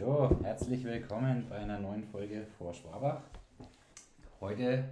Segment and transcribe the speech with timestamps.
[0.00, 3.20] So, herzlich willkommen bei einer neuen Folge vor Schwabach.
[4.40, 4.82] Heute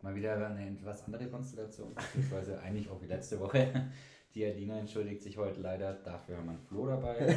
[0.00, 3.70] mal wieder eine etwas andere Konstellation, beziehungsweise eigentlich auch wie letzte Woche.
[4.34, 7.36] Die Adina entschuldigt sich heute leider, dafür haben wir einen Flo dabei.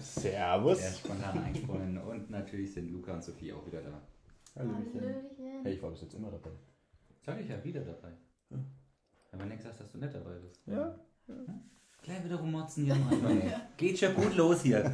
[0.00, 0.78] Servus.
[0.78, 4.02] Der ist spontan eingesprungen und natürlich sind Luca und Sophie auch wieder da.
[4.56, 5.00] Hallöchen.
[5.62, 6.50] Hey, ich war bis jetzt immer dabei.
[7.20, 8.10] Sag ich ja wieder dabei.
[8.50, 8.58] Ja.
[9.30, 10.60] Aber nicht gesagt, dass du nicht dabei bist.
[10.66, 10.98] Ja.
[12.02, 13.42] Gleich wieder rummotzen hier am Anfang.
[13.76, 14.92] Geht schon gut los hier.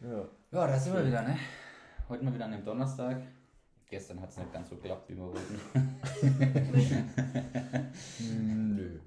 [0.00, 0.28] Ja.
[0.52, 1.36] Ja, da sind wir wieder, ne?
[2.08, 3.20] Heute mal wieder an dem Donnerstag.
[3.88, 5.60] Gestern hat es nicht ganz so geklappt, wie wir wollten.
[8.76, 9.00] Nö.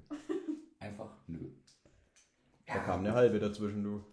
[0.78, 1.38] Einfach nö.
[2.66, 4.04] Da kam eine halbe dazwischen, du.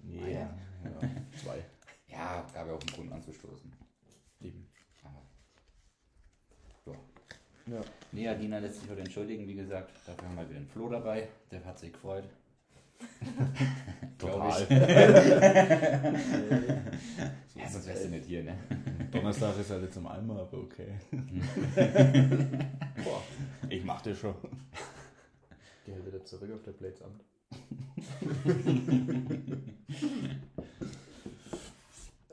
[0.00, 0.32] Nee.
[0.34, 0.40] Ja,
[0.84, 1.08] Ja,
[1.42, 1.64] zwei.
[2.08, 3.72] ja gab ja auch einen Grund anzustoßen.
[4.40, 4.66] Eben.
[7.66, 7.76] Ja.
[7.76, 7.80] Ja.
[8.12, 9.90] Nee, Adina lässt sich heute entschuldigen, wie gesagt.
[10.06, 11.28] Dafür haben wir wieder einen Flo dabei.
[11.50, 12.24] Der hat sich gefreut.
[14.18, 14.62] Glaub Total.
[14.62, 14.70] ich.
[17.56, 18.56] Ja, sonst wärst du nicht hier, ne?
[19.12, 20.98] Donnerstag ist halt jetzt im Eimer, aber okay.
[23.04, 23.22] Boah,
[23.70, 24.34] ich mach das schon.
[25.86, 27.22] Geh halt wieder zurück auf der Platesamt.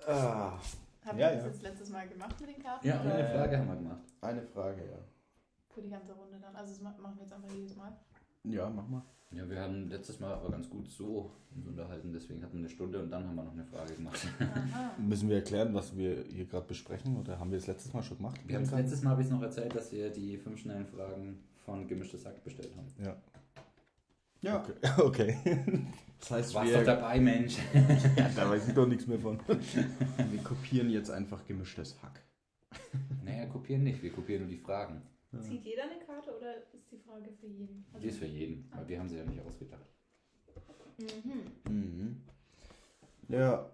[0.07, 0.59] ah,
[1.05, 1.47] Habt Ja, ihr das ja.
[1.49, 2.88] jetzt letztes Mal gemacht mit den Karten?
[2.88, 4.01] Ja, oder eine Frage haben wir gemacht.
[4.21, 4.97] eine Frage, ja.
[5.73, 6.55] Für die ganze Runde dann.
[6.55, 7.91] Also das ma- machen wir jetzt einfach jedes Mal.
[8.44, 9.02] Ja, mach mal.
[9.33, 12.69] Ja, wir haben letztes Mal aber ganz gut so uns unterhalten, deswegen hatten wir eine
[12.69, 14.19] Stunde und dann haben wir noch eine Frage gemacht.
[14.39, 14.91] Aha.
[14.97, 18.17] Müssen wir erklären, was wir hier gerade besprechen oder haben wir das letztes Mal schon
[18.17, 18.41] gemacht?
[18.45, 21.88] Wir haben letztes Mal habe ich noch erzählt, dass wir die fünf schnellen Fragen von
[21.88, 22.88] Gemischtes Sack bestellt haben.
[23.06, 23.16] Ja.
[24.41, 24.73] Ja, Okay.
[24.97, 25.38] okay.
[26.19, 27.58] das heißt, Warst doch wir, dabei, Mensch.
[28.35, 29.39] da weiß ich doch nichts mehr von.
[29.47, 32.19] wir kopieren jetzt einfach gemischtes Hack.
[33.23, 35.02] Naja, kopieren nicht, wir kopieren nur die Fragen.
[35.39, 37.85] Zieht jeder eine Karte oder ist die Frage für jeden?
[37.93, 39.85] Also- Die ist für jeden, aber wir haben sie ja nicht ausgedacht.
[40.97, 41.73] Mhm.
[41.73, 42.21] Mhm.
[43.29, 43.69] Ja,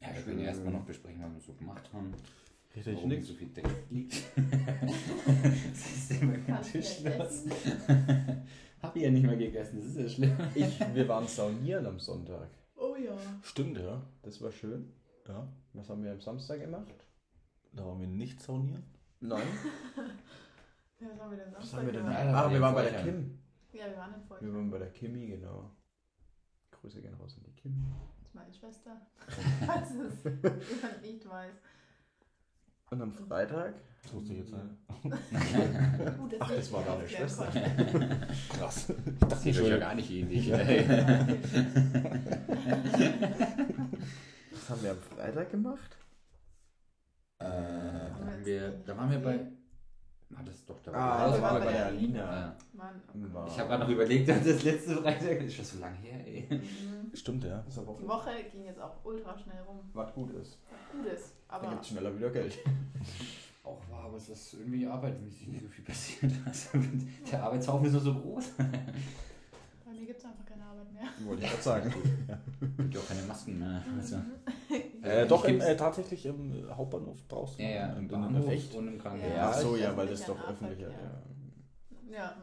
[0.00, 2.12] Ja, wir können ja erstmal noch besprechen, was wir so gemacht haben.
[2.74, 3.26] Richtig warum nix.
[3.26, 4.12] so viel Deck liegt.
[5.74, 7.44] Siehst du immer ich Tisch los.
[8.82, 10.36] Hab ich ja nicht mal gegessen, das ist ja schlimm.
[10.54, 12.48] ich, wir waren saunieren am Sonntag.
[12.76, 13.16] Oh ja.
[13.42, 14.02] Stimmt, ja.
[14.22, 14.92] Das war schön.
[15.28, 15.46] ja.
[15.74, 17.06] Was haben wir am Samstag gemacht?
[17.72, 18.84] Da waren wir nicht saunieren.
[19.20, 19.42] Nein.
[21.02, 21.64] Ja, Was haben wir denn sonst?
[21.64, 22.04] Was haben wir denn?
[22.04, 22.24] gemacht?
[22.24, 23.02] Ja, Ah, wir waren bei der.
[23.02, 23.38] Kim.
[23.72, 24.46] Ja, wir waren in Folge.
[24.46, 25.70] Wir waren bei der Kimi, genau.
[26.70, 27.84] Grüße gehen raus an die Kimi.
[28.18, 29.00] Das ist meine Schwester.
[29.66, 31.54] Falls es jemand nicht weiß.
[32.90, 33.74] Und am Freitag?
[34.02, 34.64] Das wusste ich jetzt nicht.
[36.18, 37.46] Gut, Ach, ich das war deine Schwester.
[38.50, 38.90] Krass.
[38.90, 40.50] Ich Das dachte ist ja gar nicht ähnlich.
[44.50, 45.96] Was haben wir am Freitag gemacht?
[47.38, 49.46] äh, da, haben wir, da waren wir bei.
[50.34, 50.92] War das doch da?
[50.92, 52.56] Ah, das wir war waren bei der der Alina.
[52.72, 53.48] Mann, oh Gott.
[53.48, 56.48] Ich habe gerade noch überlegt, ob das letzte Freitag ist schon so lange her, ey.
[56.50, 57.14] Mhm.
[57.14, 57.58] Stimmt, ja.
[57.66, 59.80] Das ist aber Die Woche ging jetzt auch ultra schnell rum.
[59.92, 60.58] was gut ist.
[60.70, 61.32] Was gut ist.
[61.48, 62.58] Da Aber gibt es schneller wieder Geld.
[63.64, 66.32] Auch wahr, aber es ist irgendwie arbeitsmäßig nicht so viel passiert.
[66.44, 66.70] Also,
[67.30, 68.44] der Arbeitshaufen ist nur so groß.
[68.56, 71.04] bei mir gibt es einfach keine Arbeit mehr.
[71.24, 71.94] Wollte ich gerade sagen.
[72.76, 73.80] Gibt ja auch keine Masken mehr.
[73.96, 74.16] Also,
[75.02, 77.60] Äh, doch, im, äh, tatsächlich im Hauptbahnhof draußen.
[77.64, 78.08] ja, ja, Im.
[78.08, 78.74] Bahnhof Echt?
[78.74, 79.34] und im Krankenhaus.
[79.34, 79.50] Ja.
[79.50, 82.16] Ach so, ja, weil das doch öffentlicher ja.
[82.16, 82.36] Ja.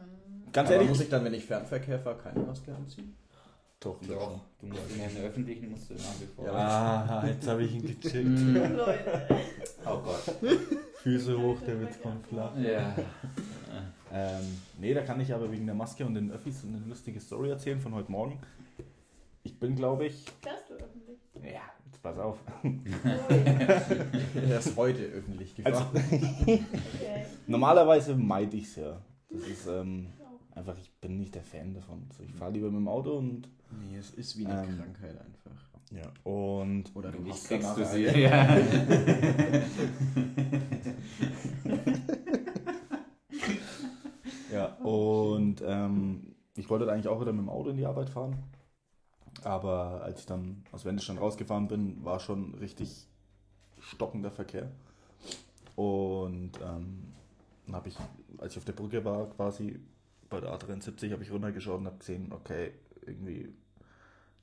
[0.52, 0.88] Ganz Aber ehrlich.
[0.90, 3.16] muss ich dann, wenn ich Fernverkehr fahre, keine Maske anziehen?
[3.78, 6.48] Doch, Doch, du musst in der öffentlichen musst du nach wie vor.
[6.50, 8.14] Ah, jetzt habe ich ihn gecheckt.
[8.26, 8.76] Mm.
[8.76, 9.26] Leute.
[9.86, 10.34] Oh Gott.
[11.02, 12.54] Füße hoch, der Witz kommt flach.
[12.58, 12.94] Ja.
[14.12, 17.48] Ähm, nee, da kann ich aber wegen der Maske und den Öffis eine lustige Story
[17.48, 18.38] erzählen von heute Morgen.
[19.44, 21.18] Ich bin, glaube ich, Fährst du öffentlich?
[21.42, 21.62] ja,
[22.00, 22.38] jetzt pass auf.
[24.34, 25.86] Er ist heute öffentlich gefahren.
[25.92, 26.64] Okay.
[27.46, 29.00] Normalerweise meide ich es ja.
[29.30, 30.06] Das ist ähm,
[30.54, 32.04] einfach, ich bin nicht der Fan davon.
[32.08, 33.48] Also ich fahre lieber mit dem Auto und
[33.82, 34.78] nee, es ist wie eine Ähm.
[34.78, 35.52] Krankheit einfach.
[35.92, 36.10] ja.
[36.24, 38.08] Und Oder du hast kriegst du sie?
[38.08, 38.20] eine.
[38.20, 38.56] Ja.
[44.52, 48.36] ja, und ähm, ich wollte eigentlich auch wieder mit dem Auto in die Arbeit fahren.
[49.44, 53.06] Aber als ich dann aus Wendestand rausgefahren bin, war schon richtig
[53.80, 54.70] stockender Verkehr.
[55.76, 57.12] Und ähm,
[57.66, 57.96] dann habe ich,
[58.38, 59.80] als ich auf der Brücke war, quasi
[60.28, 62.72] bei der A73, habe ich runtergeschaut und habe gesehen, okay,
[63.06, 63.52] irgendwie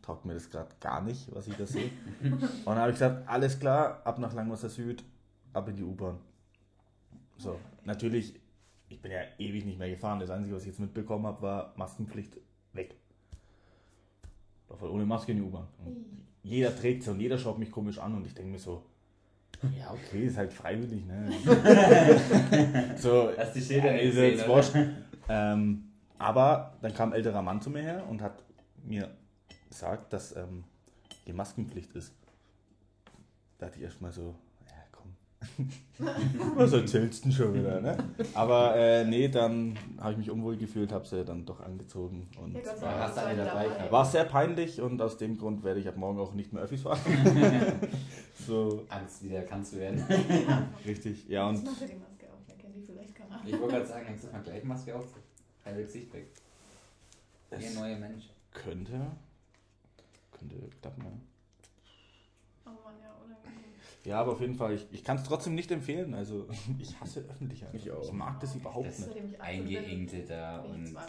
[0.01, 1.91] taugt mir das gerade gar nicht, was ich da sehe.
[2.23, 5.03] und dann habe ich gesagt, alles klar, ab nach Langwasser Süd,
[5.53, 6.17] ab in die U-Bahn.
[7.37, 8.33] So, natürlich,
[8.89, 10.19] ich bin ja ewig nicht mehr gefahren.
[10.19, 12.37] Das Einzige, was ich jetzt mitbekommen habe, war Maskenpflicht
[12.73, 12.95] weg.
[14.67, 15.67] War voll ohne Maske in die U-Bahn.
[16.43, 18.83] Jeder trägt sie und jeder schaut mich komisch an und ich denke mir so,
[19.77, 21.31] ja, okay, ist halt freiwillig, ne?
[22.97, 24.73] so, Hast die Schilder ja, ist jetzt wurscht.
[25.27, 25.85] Ähm,
[26.19, 28.43] aber dann kam ein älterer Mann zu mir her und hat
[28.83, 29.09] mir
[29.69, 30.63] sagt, dass ähm,
[31.25, 32.13] hier Maskenpflicht ist.
[33.57, 34.35] Da hatte ich erstmal so,
[36.55, 37.97] was erzählst du denn schon wieder, ne?
[38.33, 42.55] Aber äh, nee, dann habe ich mich unwohl gefühlt, habe sie dann doch angezogen und
[42.55, 46.33] Ja, eine dabei war sehr peinlich und aus dem Grund werde ich ab morgen auch
[46.33, 46.99] nicht mehr Öffis fahren.
[48.47, 50.03] so, Angst, wieder erkannt zu werden.
[50.85, 53.41] richtig, ja und macht er die Maske auf, da kennt die vielleicht keiner.
[53.45, 55.05] Ich wollte gerade sagen, hängst du mal gleich Maske auf?
[55.65, 56.27] Halbe Gesicht weg.
[57.51, 58.25] Ein neuer Mensch.
[58.53, 58.93] könnte,
[60.31, 61.11] könnte klappen, ja.
[62.65, 63.71] Oh Mann, ja, unangenehm.
[64.07, 66.13] Ja, aber auf jeden Fall, ich, ich kann es trotzdem nicht empfehlen.
[66.13, 66.47] Also,
[66.79, 67.73] ich hasse Öffentlichkeit.
[67.73, 68.01] Ich auch.
[68.01, 69.09] Ich mag das überhaupt Das- nicht.
[69.09, 70.93] Seitdem ich 18 Eingeengte da ich und.
[70.93, 71.01] Ja,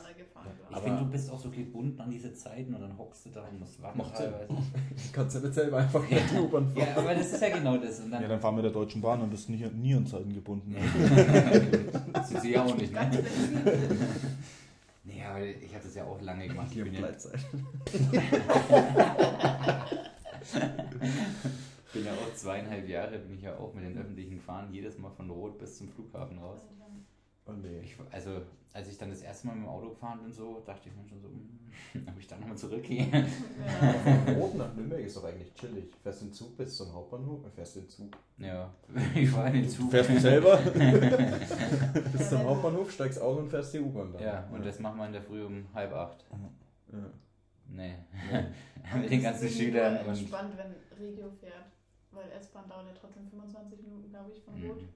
[0.71, 3.31] Ich Aber- finde, du bist auch so gebunden an diese Zeiten und dann hockst du
[3.31, 4.49] da und musst warten teilweise.
[5.12, 6.77] Kannst du nicht selber einfach in die U-Bahn fahren.
[6.89, 8.00] Ja, aber das ist ja genau das.
[8.00, 10.35] Und dann, Ja, dann fahren wir der Deutschen Bahn und bist nie, nie an Zeiten
[10.35, 10.75] gebunden.
[12.12, 13.25] das ist ja auch nicht, ne?
[15.05, 16.67] Nee, aber ich habe das ja auch lange gemacht.
[16.73, 17.09] Ich bin ja.
[21.93, 25.11] Bin ja auch zweieinhalb Jahre, bin ich ja auch mit den Öffentlichen gefahren, jedes Mal
[25.11, 26.61] von Rot bis zum Flughafen raus.
[27.46, 27.81] Oh nee.
[27.82, 28.43] Ich, also,
[28.75, 31.08] als ich dann das erste Mal mit dem Auto gefahren bin, so, dachte ich mir
[31.08, 33.06] schon so, hm, ob ich da nochmal zurückgehe.
[33.11, 33.93] Ja.
[34.25, 35.90] Von Rot nach Nürnberg ist doch eigentlich chillig.
[36.02, 38.70] Fährst den Zug bis zum Hauptbahnhof, äh, fährst den Zug Ja,
[39.14, 39.91] ich in den Du Zug.
[39.91, 40.56] fährst du selber?
[42.12, 44.23] bis zum Hauptbahnhof, steigst aus und fährst die U-Bahn dann.
[44.23, 46.26] Ja, und das machen wir in der Früh um halb acht.
[46.93, 46.99] Ja.
[47.70, 47.94] Nee.
[48.91, 50.08] Aber mit den ganzen ist Schülern nur und.
[50.08, 51.64] entspannt, wenn Regio fährt.
[52.12, 54.81] Weil S-Bahn dauert ja trotzdem 25 Minuten, glaube ich, von Rot.
[54.82, 54.88] Mhm.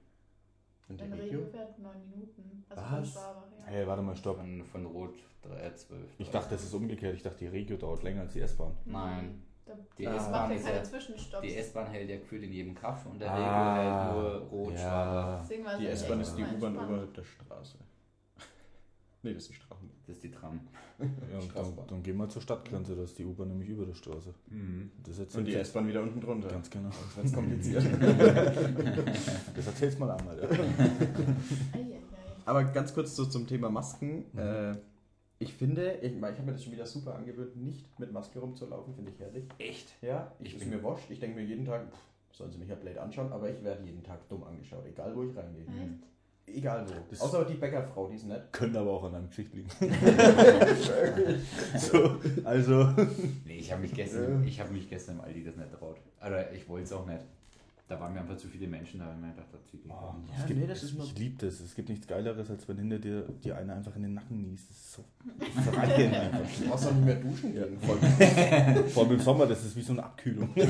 [0.89, 1.45] Und die Wenn Regio?
[1.45, 2.65] Fährt, 9 Minuten.
[2.69, 2.89] Also Was?
[2.89, 3.65] von Schwabach, ja.
[3.65, 4.37] Hey, warte mal, stopp.
[4.37, 5.13] Von, von Rot
[5.43, 6.01] 3, 12.
[6.17, 7.15] Ich dachte, das ist umgekehrt.
[7.15, 8.75] Ich dachte, die Regio dauert länger als die S-Bahn.
[8.85, 9.41] Nein.
[9.65, 10.13] Da, Die Ah.
[10.13, 10.83] das S-Bahn ist keine.
[10.83, 11.41] Zwischenstopps.
[11.47, 14.73] Die S-Bahn hält ja gefühlt in jedem Kaff und der Ah, Regio hält nur Rot,
[14.77, 15.13] Schwaber.
[15.21, 15.41] ja.
[15.41, 15.47] Es
[15.79, 17.77] Die S-Bahn ist die U-Bahn oberhalb der Straße.
[19.23, 19.81] Nee, das ist die Straße.
[20.05, 20.59] Das ist die Tram.
[20.99, 23.93] ja und dann, dann gehen wir zur Stadtgrenze, da ist die U-Bahn nämlich über der
[23.95, 24.33] Straße.
[25.03, 26.49] Das erzählst Und die S-Bahn wieder unten drunter.
[26.49, 26.89] Ganz genau.
[26.91, 27.83] Sonst wird's kompliziert.
[29.55, 30.37] Das erzählst mal einmal.
[30.41, 30.49] Ja.
[32.45, 34.25] Aber ganz kurz so zum Thema Masken.
[34.37, 34.75] Äh,
[35.39, 38.93] ich finde, ich, ich habe mir das schon wieder super angewöhnt, nicht mit Maske rumzulaufen,
[38.95, 39.45] finde ich herrlich.
[39.57, 39.93] Echt?
[40.01, 41.09] Ja, ich Ich ist bin- mir wurscht.
[41.09, 43.83] Ich denke mir jeden Tag, pff, sollen sie mich ja blöd anschauen, aber ich werde
[43.85, 45.63] jeden Tag dumm angeschaut, egal wo ich reingehe.
[45.63, 46.03] Echt?
[46.45, 46.91] Egal wo.
[47.09, 48.51] Das- Außer die Bäckerfrau, die ist nett.
[48.51, 49.69] Könnte aber auch an einem Geschicht liegen.
[51.77, 52.89] so, also.
[53.45, 55.97] Nee, ich habe mich, gestern, ich hab mich gestern im Aldi das nicht traut.
[56.25, 57.21] Oder ich wollte es auch nicht.
[57.87, 59.91] Da waren mir einfach zu viele Menschen, da habe ich mir gedacht, das zieht Oh.
[59.91, 61.59] Ja, es gibt, nee, das ist ich liebe das.
[61.59, 64.69] Es gibt nichts Geileres, als wenn hinter dir dir einer einfach in den Nacken niest.
[64.69, 65.03] Das ist so
[65.37, 66.39] befreiend einfach.
[66.59, 67.65] Du brauchst doch nicht mehr duschen Ja.
[67.65, 67.77] gehen.
[67.81, 67.97] Voll.
[68.89, 70.49] Vor allem im Sommer, das ist wie so eine Abkühlung.
[70.55, 70.63] ich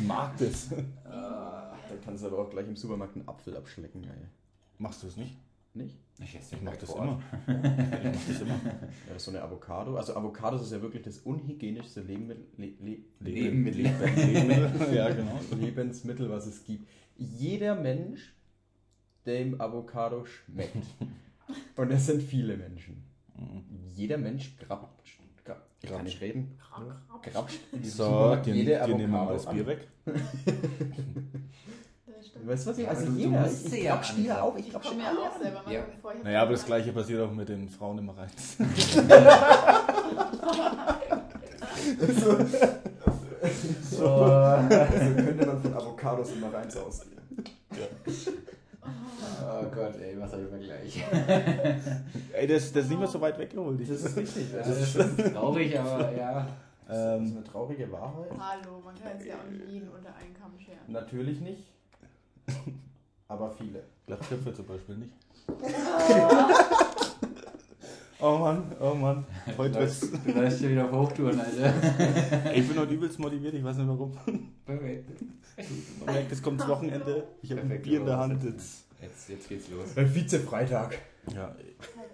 [0.00, 0.68] mag das.
[2.04, 4.04] Kannst du aber auch gleich im Supermarkt einen Apfel abschlecken.
[4.04, 4.10] Ey.
[4.78, 5.36] Machst du es nicht?
[5.72, 5.96] Nicht?
[6.18, 7.22] Ich, esse Ich den mach das immer.
[7.46, 7.54] Ich
[8.04, 8.60] mach das immer.
[9.08, 9.96] Ja, so eine Avocado.
[9.96, 12.46] Also Avocados ist ja wirklich das unhygienischste Lebensmittel,
[12.86, 13.82] Le Le Lebensmittel.
[13.82, 14.94] Lebensmittel.
[14.96, 15.38] Ja, genau.
[15.56, 16.88] Lebensmittel, was es gibt.
[17.16, 18.34] Jeder Mensch,
[19.26, 20.76] dem Avocado schmeckt.
[21.76, 23.04] Und es sind viele Menschen.
[23.36, 23.62] Mhm.
[23.94, 25.20] Jeder Mensch grapscht.
[25.46, 26.58] gra- Ich kann nicht reden.
[27.72, 29.54] In diesem So, die jede nehmen wir mal das an.
[29.54, 29.88] Bier weg.
[32.28, 32.48] Stimmt.
[32.48, 33.40] Weißt du was ich Ja, Also du- du jeder.
[33.40, 34.30] musst Ich, ich ja ja anfangen.
[34.32, 34.56] auch.
[34.56, 35.80] Ich komme die ja alle auch selber mal Ja.
[35.80, 38.30] gucken, bevor ich Naja, aber das gleiche passiert auch mit den Frauen immer rein.
[43.82, 47.20] So, also könnte man von Avocados immer rein so ausgehen.
[49.42, 51.02] Oh Gott, ey, was habe ich mir gleich?
[52.32, 53.80] Ey, das, das ist nicht mehr so weit weggeholt.
[53.80, 54.52] Das ist richtig.
[54.52, 56.46] Das Das ist, traurig, aber ja.
[56.86, 58.30] das ist Ähm, eine traurige Wahrheit.
[58.38, 60.78] Hallo, man kann jetzt ja auch nicht jeden unter einen Kamm scheren.
[60.88, 61.70] Natürlich nicht.
[63.28, 63.82] Aber viele.
[64.06, 65.12] Glattköpfe zum Beispiel nicht.
[68.20, 69.24] oh Mann, oh Mann.
[69.56, 70.00] Heute wird's.
[70.10, 72.54] Du läufst schon wieder auf Hochtouren, Alter.
[72.54, 74.12] Ich bin heute übelst motiviert, ich weiß nicht warum.
[74.66, 75.10] Perfekt.
[76.04, 77.26] Man merkt, es kommt das Wochenende.
[77.42, 78.42] Ich habe ein Bier in der Hand.
[78.44, 78.84] Jetzt.
[79.00, 79.96] Jetzt, jetzt geht's los.
[79.96, 80.98] Äh, Vize-Freitag.
[81.34, 81.54] Ja,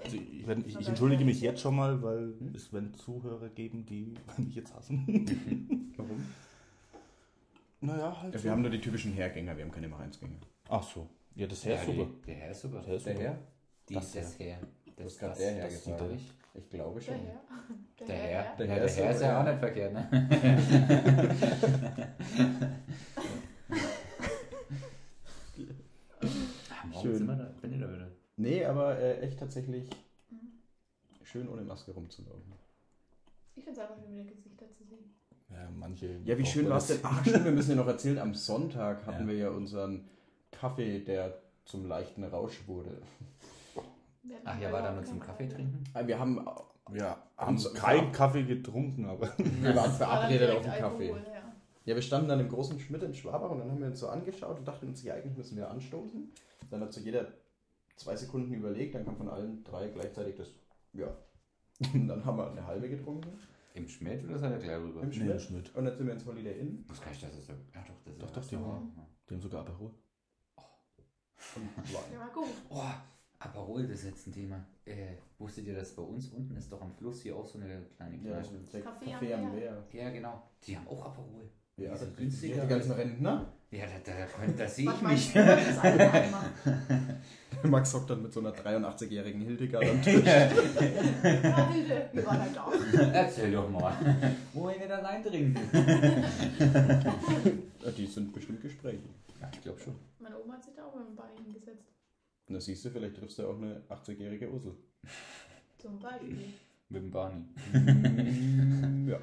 [0.05, 3.85] also ich, werd- ich, ich entschuldige mich jetzt schon mal, weil es werden Zuhörer geben,
[3.87, 5.93] die mich jetzt hassen.
[5.97, 6.25] Warum?
[7.87, 8.33] Naja, halt.
[8.35, 8.45] Ja, so.
[8.45, 10.37] wir haben nur die typischen Hergänger, wir haben keine Meinsgänger.
[10.69, 11.09] Ach so.
[11.35, 12.05] Ja, das Herr Ja, ist super.
[12.05, 12.79] die- Der Herr ist super.
[12.81, 13.39] Der Herr ist super.
[13.89, 14.59] Die Das ist das Herr.
[14.97, 16.03] Das, grad das, der Herr das gesagt.
[16.15, 16.31] ich.
[16.55, 17.15] Ich glaube Der schon.
[17.17, 17.41] Herr.
[18.07, 18.57] Der Herr.
[18.57, 20.09] Der Herr der ist Herr ist ja auch nicht verkehrt, ne?
[26.85, 27.17] Morgen Schön.
[27.19, 27.45] sind wir da.
[27.61, 28.09] Bin ich da wieder.
[28.37, 29.89] Nee, aber äh, echt tatsächlich
[31.23, 32.53] schön ohne Maske rumzulaufen.
[33.55, 34.67] Ich finde es einfach schön, wieder Gesichter.
[35.57, 36.21] Ja, manche.
[36.25, 36.99] Ja, wie schön war es denn?
[37.03, 39.29] Ach, stimmt, wir müssen ja noch erzählen, am Sonntag hatten Ja.
[39.29, 40.09] wir ja unseren
[40.51, 43.01] Kaffee, der zum leichten Rausch wurde.
[44.45, 45.85] Ach ja, war da nur zum Kaffee trinken?
[46.05, 46.45] Wir haben,
[46.91, 49.33] Wir haben so- keinen Kaffee getrunken, aber.
[49.39, 51.13] wir waren War verabredet auf den Kaffee.
[51.13, 51.53] Alkohol, ja.
[51.85, 54.09] Ja, wir standen dann im großen Schmidt in Schwabach und dann haben wir uns so
[54.09, 56.33] angeschaut und dachten uns, ja, eigentlich müssen wir anstoßen.
[56.71, 57.29] Dann hat so jeder
[57.95, 60.49] zwei Sekunden überlegt, dann kam von allen drei gleichzeitig das,
[60.93, 61.07] ja.
[61.95, 63.39] Und dann haben wir eine halbe getrunken
[63.77, 65.03] Im Schmidt oder seid ihr gleich rüber?
[65.03, 65.31] im Nee, Schmidt.
[65.33, 65.75] im Schmidt.
[65.75, 66.85] Und dann sind wir ins Holiday Inn.
[66.89, 67.37] Was kann ich das?
[67.37, 68.93] Ist ja, ja doch, das ist Doch, ja doch, die haben-.
[69.29, 69.91] Die haben sogar Aperol.
[70.57, 72.49] Waren- Ja, war gut.
[72.71, 72.83] Oh,
[73.39, 74.65] Aperol, das ist jetzt ein Thema.
[74.85, 77.83] Äh, wusstet ihr, dass bei uns unten ist doch am Fluss hier auch so eine
[77.97, 78.59] kleine Ja, Kneipe?
[78.73, 79.85] der Kaffee Kaffee am Meer.
[79.93, 80.43] Ja, genau.
[80.67, 81.51] Die haben auch Aperol.
[81.77, 82.63] Ja, Die sind die günstiger.
[82.63, 83.53] die ganzen Rentner.
[83.77, 84.13] Ja, da, da,
[84.47, 85.35] da, da sehe ich mich.
[87.63, 90.25] Max hockt dann mit so einer 83-jährigen Hildegard am Tisch.
[90.25, 90.49] Ja,
[91.71, 92.73] Hilde, wir waren halt auch.
[93.13, 93.93] Erzähl doch mal.
[94.55, 95.61] Wo ich nicht allein trinken?
[97.85, 98.99] Ja, die sind bestimmt Gespräche.
[99.41, 99.95] Ja, ich glaube schon.
[100.21, 101.93] Meine Oma hat sich da auch mit dem Bein hingesetzt.
[102.49, 104.73] Na siehst du, vielleicht triffst du auch eine 80-jährige Ursel.
[105.79, 106.39] Zum Beispiel.
[106.89, 107.45] Mit dem Barney.
[109.11, 109.19] ja.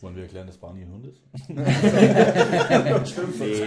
[0.00, 1.22] Wollen wir erklären, dass Barney ein Hund ist?
[3.38, 3.64] Nee.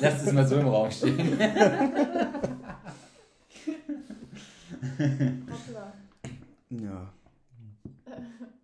[0.00, 1.32] Lass es mal so im Raum stehen.
[5.50, 5.92] Hoppla.
[6.70, 7.12] Ja.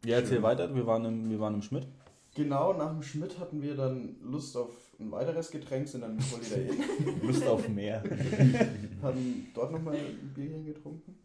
[0.05, 0.75] Ja, erzähl weiter.
[0.75, 1.87] Wir waren im, wir waren im Schmidt.
[2.35, 6.31] Genau, nach dem Schmidt hatten wir dann Lust auf ein weiteres Getränk, sind dann im
[6.31, 7.26] Holiday Inn.
[7.26, 8.02] Lust auf mehr.
[9.02, 11.16] haben dort nochmal ein Bierchen getrunken.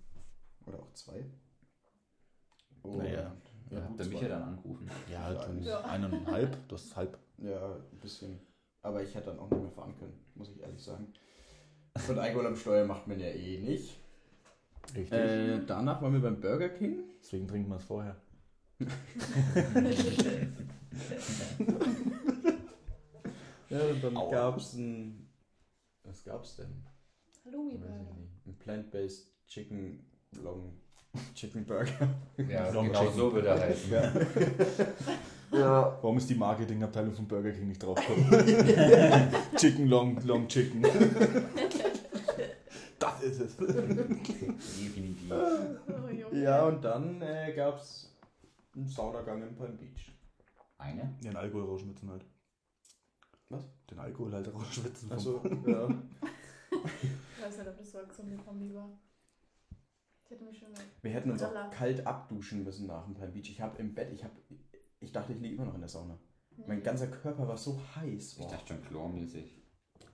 [0.66, 1.26] Oder auch zwei.
[2.84, 3.32] Und- Naja.
[3.72, 4.28] Ja, gut, habt ihr mich zwei.
[4.28, 4.92] ja dann angerufen.
[5.12, 5.82] Ja, halt schon Ja.
[5.82, 6.68] eineinhalb.
[6.68, 7.18] Das ist halb.
[7.38, 8.40] Ja, ein bisschen.
[8.84, 11.08] Aber ich hätte dann auch nicht mehr fahren können, muss ich ehrlich sagen.
[12.08, 13.98] Und Alkohol am Steuer macht man ja eh nicht.
[14.96, 15.12] Richtig.
[15.12, 17.04] Äh, danach waren wir beim Burger King.
[17.22, 18.16] Deswegen trinken wir es vorher.
[23.70, 25.30] Ja, und dann gab es ein.
[26.04, 26.84] Was gab's denn?
[27.46, 28.18] Halloumi Burger.
[28.46, 30.06] Ein Plant-Based Chicken
[30.44, 30.74] Long
[31.36, 32.10] Chicken Burger.
[32.38, 33.18] Ja, Long genau Chicken.
[33.18, 33.92] so wird er heißen.
[35.52, 35.98] Ja.
[36.02, 39.30] Warum ist die Marketingabteilung von Burger King nicht draufgekommen?
[39.58, 40.82] chicken Long, Long Chicken.
[43.00, 43.58] das ist es.
[43.58, 45.32] Definitiv.
[45.32, 46.34] Oh.
[46.34, 48.10] Ja, und dann äh, gab es
[48.74, 50.12] einen Saunagang in Palm Beach.
[50.78, 51.14] Eine?
[51.22, 52.26] Den Alkohol rausschwitzen halt.
[53.50, 53.68] Was?
[53.90, 55.12] Den Alkohol halt rausschwitzen.
[55.12, 55.90] Achso, ja.
[56.72, 58.88] Ich weiß nicht, ob das so eine Kombi war.
[58.88, 59.14] Ich hätte mich
[59.74, 60.21] schon.
[61.02, 63.50] Wir hätten uns auch kalt abduschen müssen nach dem Palm Beach.
[63.50, 64.34] Ich habe im Bett, ich habe,
[65.00, 66.18] ich dachte, ich liege immer noch in der Sauna.
[66.68, 68.34] Mein ganzer Körper war so heiß.
[68.34, 68.52] Ich Boah.
[68.52, 69.58] dachte schon chlormäßig.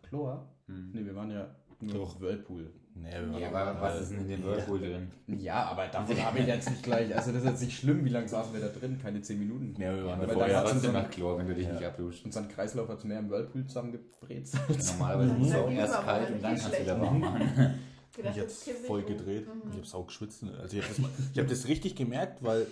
[0.04, 0.48] Chlor?
[0.68, 0.92] Hm.
[0.94, 2.20] Nee, wir waren ja nur Doch.
[2.22, 2.72] Whirlpool.
[2.96, 5.12] Nee, wir waren Ja, aber was ist denn in dem Whirlpool drin?
[5.28, 7.14] Ja, aber davon habe ich jetzt nicht gleich.
[7.16, 8.98] Also das ist jetzt nicht schlimm, wie lange saßen wir da drin?
[9.02, 9.74] Keine 10 Minuten.
[9.78, 10.58] Nee, wir waren Aber da dann vorher.
[10.60, 11.74] hat's trotzdem so- nach Chlor, wenn du dich Ja.
[11.74, 12.26] nicht abduschst.
[12.26, 14.70] Unseren Kreislauf hat es mehr im Whirlpool zusammengebrezelt.
[14.94, 17.80] Normalerweise ist es auch erst aber kalt und dann kannst du wieder warm machen.
[18.18, 19.48] Ich hab jetzt voll gedreht.
[19.48, 19.70] Mhm.
[19.72, 20.44] Ich habe sau geschwitzt.
[20.44, 22.68] Also ich habe das, ich hab das richtig gemerkt, weil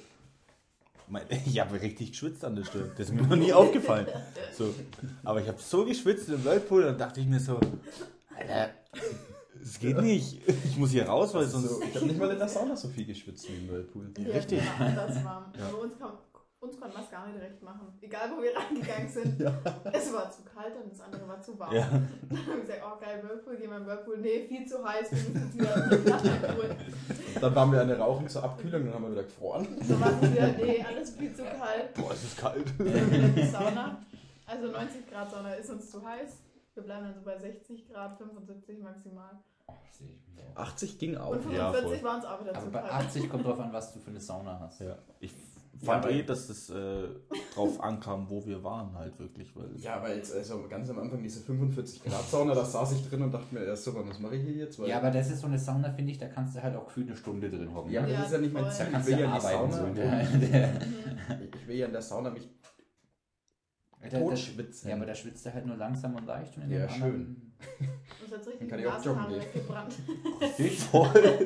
[1.08, 2.92] mein, ich habe richtig geschwitzt an der Stirn.
[2.98, 4.08] Das ist mir noch nie aufgefallen.
[4.54, 4.74] So.
[5.24, 7.60] Aber ich habe so geschwitzt im Whirlpool und dachte ich mir so,
[8.36, 8.72] Alter,
[9.62, 10.42] es geht nicht.
[10.66, 11.70] Ich muss hier raus, weil sonst...
[11.70, 14.12] so, ich habe nicht mal in der Sauna so viel geschwitzt wie im Whirlpool.
[14.18, 14.62] Ja, Richtig.
[14.78, 15.54] Genau, das war.
[15.60, 16.12] Aber uns, kam,
[16.66, 17.88] uns konnte man es gar nicht direkt machen.
[18.02, 19.42] Egal, wo wir reingegangen sind.
[19.94, 21.74] Es war zu kalt und das andere war zu warm.
[21.74, 21.88] Ja.
[22.30, 24.18] Dann haben wir gesagt, oh geil, Whirlpool, gehen wir in Whirlpool.
[24.18, 27.42] Nee, viel zu heiß, wir müssen jetzt wieder nach.
[27.42, 29.68] Dann waren wir eine Rauchen zur Abkühlung, dann haben wir wieder gefroren.
[29.84, 31.94] So war es wieder, nee, alles viel zu kalt.
[31.94, 32.66] Boah, es ist kalt.
[32.78, 34.02] Dann wieder in die Sauna.
[34.48, 36.38] Also 90 Grad Sauna ist uns zu heiß.
[36.76, 39.32] Wir bleiben dann so bei 60 Grad, 75 maximal.
[39.68, 40.62] Oh, das sehe ich mir auch.
[40.62, 41.32] 80 ging Und auch.
[41.52, 42.04] Ja, 45 voll.
[42.04, 42.94] waren es auch wieder Aber zu bei kalt.
[42.94, 44.82] 80 kommt drauf an, was du für eine Sauna hast.
[44.82, 44.98] Ja.
[45.20, 45.38] Ich Ja,
[45.84, 47.08] fand aber- eh, dass das äh,
[47.54, 49.56] drauf ankam, wo wir waren halt wirklich.
[49.56, 53.10] Weil Ja, aber jetzt, also ganz am Anfang diese 45 Grad Sauna, da saß ich
[53.10, 54.80] drin und dachte mir, ja, super, was mache ich hier jetzt?
[54.80, 56.86] Weil Ja, aber das ist so eine Sauna, finde ich, da kannst du halt auch
[56.86, 57.92] gefühlt eine Stunde drin hocken.
[57.92, 58.72] Ja, aber Ja, das ist ja nicht mein.
[58.72, 58.86] Ziel.
[58.92, 59.72] Da Ich will ja in die arbeiten.
[59.72, 59.88] Sauna.
[59.88, 59.94] So.
[59.94, 61.50] Der, der, Mhm.
[61.56, 62.48] Ich will ja in der Sauna mich
[64.10, 64.90] der, totschwitzen.
[64.90, 66.56] ja, aber da schwitzt er halt nur langsam und leicht.
[66.58, 67.54] Und in Ja, anderen-
[68.22, 69.54] Uns hat richtig Dann kann die ich auch joggen Nasenhaare gehen.
[69.56, 69.94] weggebrannt.
[70.92, 71.46] voll,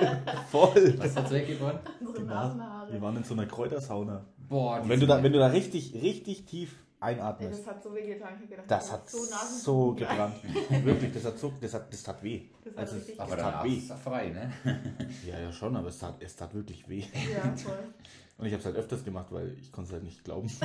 [0.52, 0.94] voll.
[1.00, 1.80] Was hat's weggebrannt?
[2.02, 2.26] Unsere.
[2.26, 2.92] Nasenhaare.
[2.94, 4.26] Wir waren in so einer Kräutersauna.
[4.48, 7.84] Boah, Und wenn du da, wenn du da richtig, richtig tief Ey, einatmest, das hat
[7.84, 8.34] so wehgetan.
[8.36, 9.18] Ich hab gedacht, das das hat so
[9.64, 10.36] so gebrannt.
[10.84, 12.42] Wirklich, das hat so, das hat, das tat weh.
[12.64, 13.76] Das hat Also, richtig aber das danach weh.
[13.78, 14.52] ist frei, ne?
[15.26, 17.04] Ja, ja schon, aber es tat, es tat wirklich weh.
[17.34, 17.78] Ja, voll.
[18.40, 20.50] Und ich habe es halt öfters gemacht, weil ich konnte es halt nicht glauben.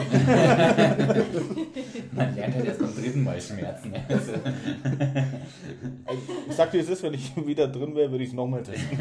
[2.12, 3.93] Man lernt halt erst beim dritten Mal Schmerzen.
[4.09, 4.33] Also,
[6.49, 8.97] ich sag dir, es ist, wenn ich wieder drin wäre, würde ich es nochmal testen.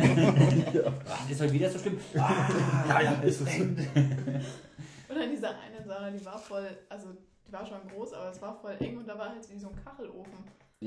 [1.08, 2.00] ah, ist heute wieder so schlimm.
[2.18, 2.50] Ah,
[2.90, 3.60] Ja, ja, ist es.
[3.60, 7.10] Und dann diese eine Sauna, die war voll, also
[7.48, 9.68] die war schon groß, aber es war voll eng und da war halt wie so
[9.70, 10.34] ein Kachelofen.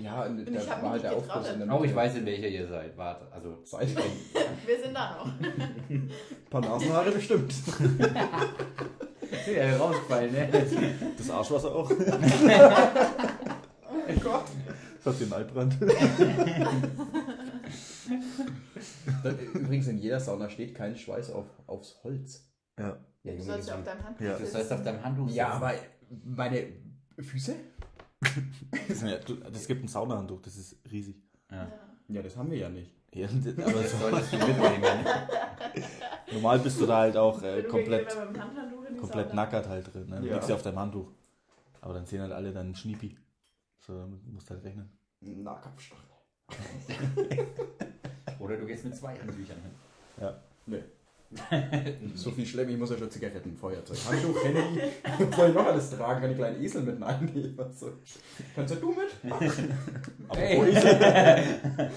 [0.02, 2.26] Ja, und Und da war halt der Aufguss getraut, in der Oh, ich weiß, in
[2.26, 2.96] welcher ihr seid.
[2.96, 3.58] Warte, also.
[3.64, 3.96] Seid ihr?
[4.66, 5.26] Wir sind da noch.
[5.90, 6.10] Ein
[6.50, 7.54] paar Nasenhaare bestimmt.
[9.52, 10.48] Ja rausgefallen, ne?
[11.18, 11.90] Das Arschwasser auch.
[11.90, 11.96] Oh
[14.22, 14.44] Gott.
[15.04, 15.76] Das hat den Altbrand.
[19.54, 22.48] Übrigens, in jeder Sauna steht kein Schweiß auf, aufs Holz.
[22.78, 22.98] Ja.
[23.22, 24.38] Ja, Du sollst auf deinem Handtuch Ja.
[24.38, 25.72] Du sollst auf deinem Handtuch Ja, aber
[26.24, 26.66] meine
[27.18, 27.56] Füße?
[29.52, 31.16] Das gibt ein Saunahandtuch, das ist riesig.
[31.50, 31.70] Ja.
[32.08, 32.22] Ja.
[32.22, 32.92] Das haben wir ja nicht.
[33.14, 35.06] Ja, aber Das so, solltest du mitnehmen.
[36.32, 38.14] normal bist du da halt auch äh, komplett,
[39.00, 40.08] komplett nackert halt drin.
[40.08, 40.20] Ne?
[40.20, 40.34] Du Ja.
[40.34, 41.10] liegst ja auf deinem Handtuch.
[41.80, 43.16] Aber dann sehen halt alle dann Schniepi.
[43.80, 44.90] So, damit musst du halt rechnen.
[45.20, 46.04] Nahkampfstachel.
[48.38, 49.70] Oder du gehst mit zwei Handtüchern hin.
[50.20, 50.42] Ja.
[50.66, 50.82] Nee.
[52.14, 54.80] So viel schlimm, ich muss ja schon Zigaretten, Feuerzeug, Handtuch, Handy.
[55.36, 56.20] Soll ich noch alles tragen?
[56.20, 57.54] Kann ich kleinen Esel mit reinnehmen?
[57.58, 57.92] Also,
[58.54, 59.32] kannst ja du mit?
[60.28, 60.72] Aber Hey.
[60.72, 61.90] er?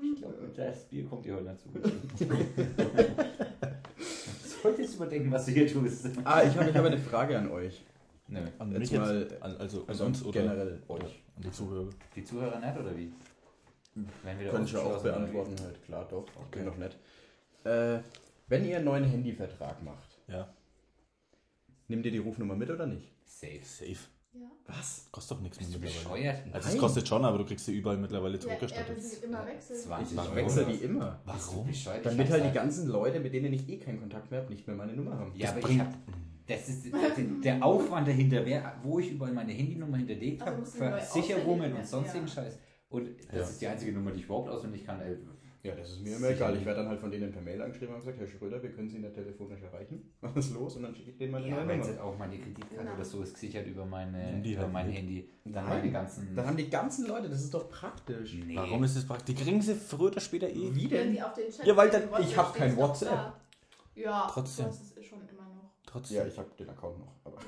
[0.00, 1.68] Ich glaube, das Bier kommt dir heute dazu.
[4.62, 6.06] Solltest überdenken, was du hier tust.
[6.24, 7.82] Ah, ich habe ich hab eine Frage an euch.
[8.28, 8.40] Nö.
[8.58, 9.00] An Jetzt mich jetzt?
[9.00, 11.00] mal- an, also, an uns oder generell euch.
[11.02, 11.88] an die Zuhörer?
[12.14, 13.12] Die Zuhörer nicht, oder wie?
[13.94, 16.24] Wenn wir Können ich ja auch beantworten halt, klar, doch.
[16.46, 16.62] Okay.
[16.62, 16.96] Noch nicht.
[17.64, 17.98] Äh,
[18.48, 20.48] wenn ihr einen neuen Handyvertrag macht, Ja.
[21.88, 23.12] nehmt ihr die Rufnummer mit oder nicht?
[23.24, 23.60] Safe.
[23.62, 23.96] Safe.
[24.34, 24.40] Ja.
[24.66, 25.08] Was?
[25.10, 26.32] Kostet doch nichts mehr Bist du mittlerweile.
[26.34, 26.54] bescheuert?
[26.54, 26.80] Also es Nein.
[26.80, 29.78] kostet schon, aber du kriegst sie überall mittlerweile Ja, er will immer wechseln.
[29.78, 30.34] 20 Ich Euro.
[30.36, 31.20] wechsle die immer.
[31.24, 31.66] Warum?
[31.66, 34.52] Bescheuert, Damit halt die hab's ganzen Leute, mit denen ich eh keinen Kontakt mehr habe,
[34.52, 35.32] nicht mehr meine Nummer haben.
[35.34, 35.94] Ja, Das aber bringt- ich hab,
[36.46, 37.24] das ist der,
[37.56, 40.90] der Aufwand dahinter, wer, wo ich überall meine Handynummer hinterlegt Also habe, musst du neu
[41.00, 42.58] Versicherungen und sonstigen lernen, Scheiß.
[42.90, 43.42] Und das Ja.
[43.42, 45.00] ist die einzige Nummer, die ich überhaupt auswendig kann.
[45.00, 45.16] Ey,
[45.68, 46.56] Ja, das ist mir immer egal.
[46.56, 48.88] Ich werde dann halt von denen per Mail angeschrieben und gesagt, Herr Schröder, wir können
[48.88, 50.12] Sie nicht telefonisch erreichen.
[50.20, 50.76] Was ist los?
[50.76, 52.94] Und dann schicke ich denen meine Ja, wenn jetzt auch meine Kreditkarte Genau.
[52.94, 54.88] oder so ist gesichert über, meine, Handy über halt mein.
[54.90, 55.28] Handy.
[55.44, 55.78] Dann Nein.
[55.78, 56.34] meine ganzen.
[56.34, 58.34] Dann haben die ganzen Leute, das ist doch praktisch.
[58.34, 58.56] Nee.
[58.56, 59.34] Warum ist das praktisch?
[59.34, 60.74] Die kriegen sie früher oder später eh.
[60.74, 61.12] Wie denn?
[61.12, 63.34] die auf den Chat Ja, weil dann- ich hab kein WhatsApp.
[63.94, 64.66] Ja, Trotzdem.
[64.66, 65.70] Das ist schon immer noch.
[65.84, 66.18] Trotzdem.
[66.18, 67.12] Ja, ich habe den Account noch.
[67.24, 67.38] Aber.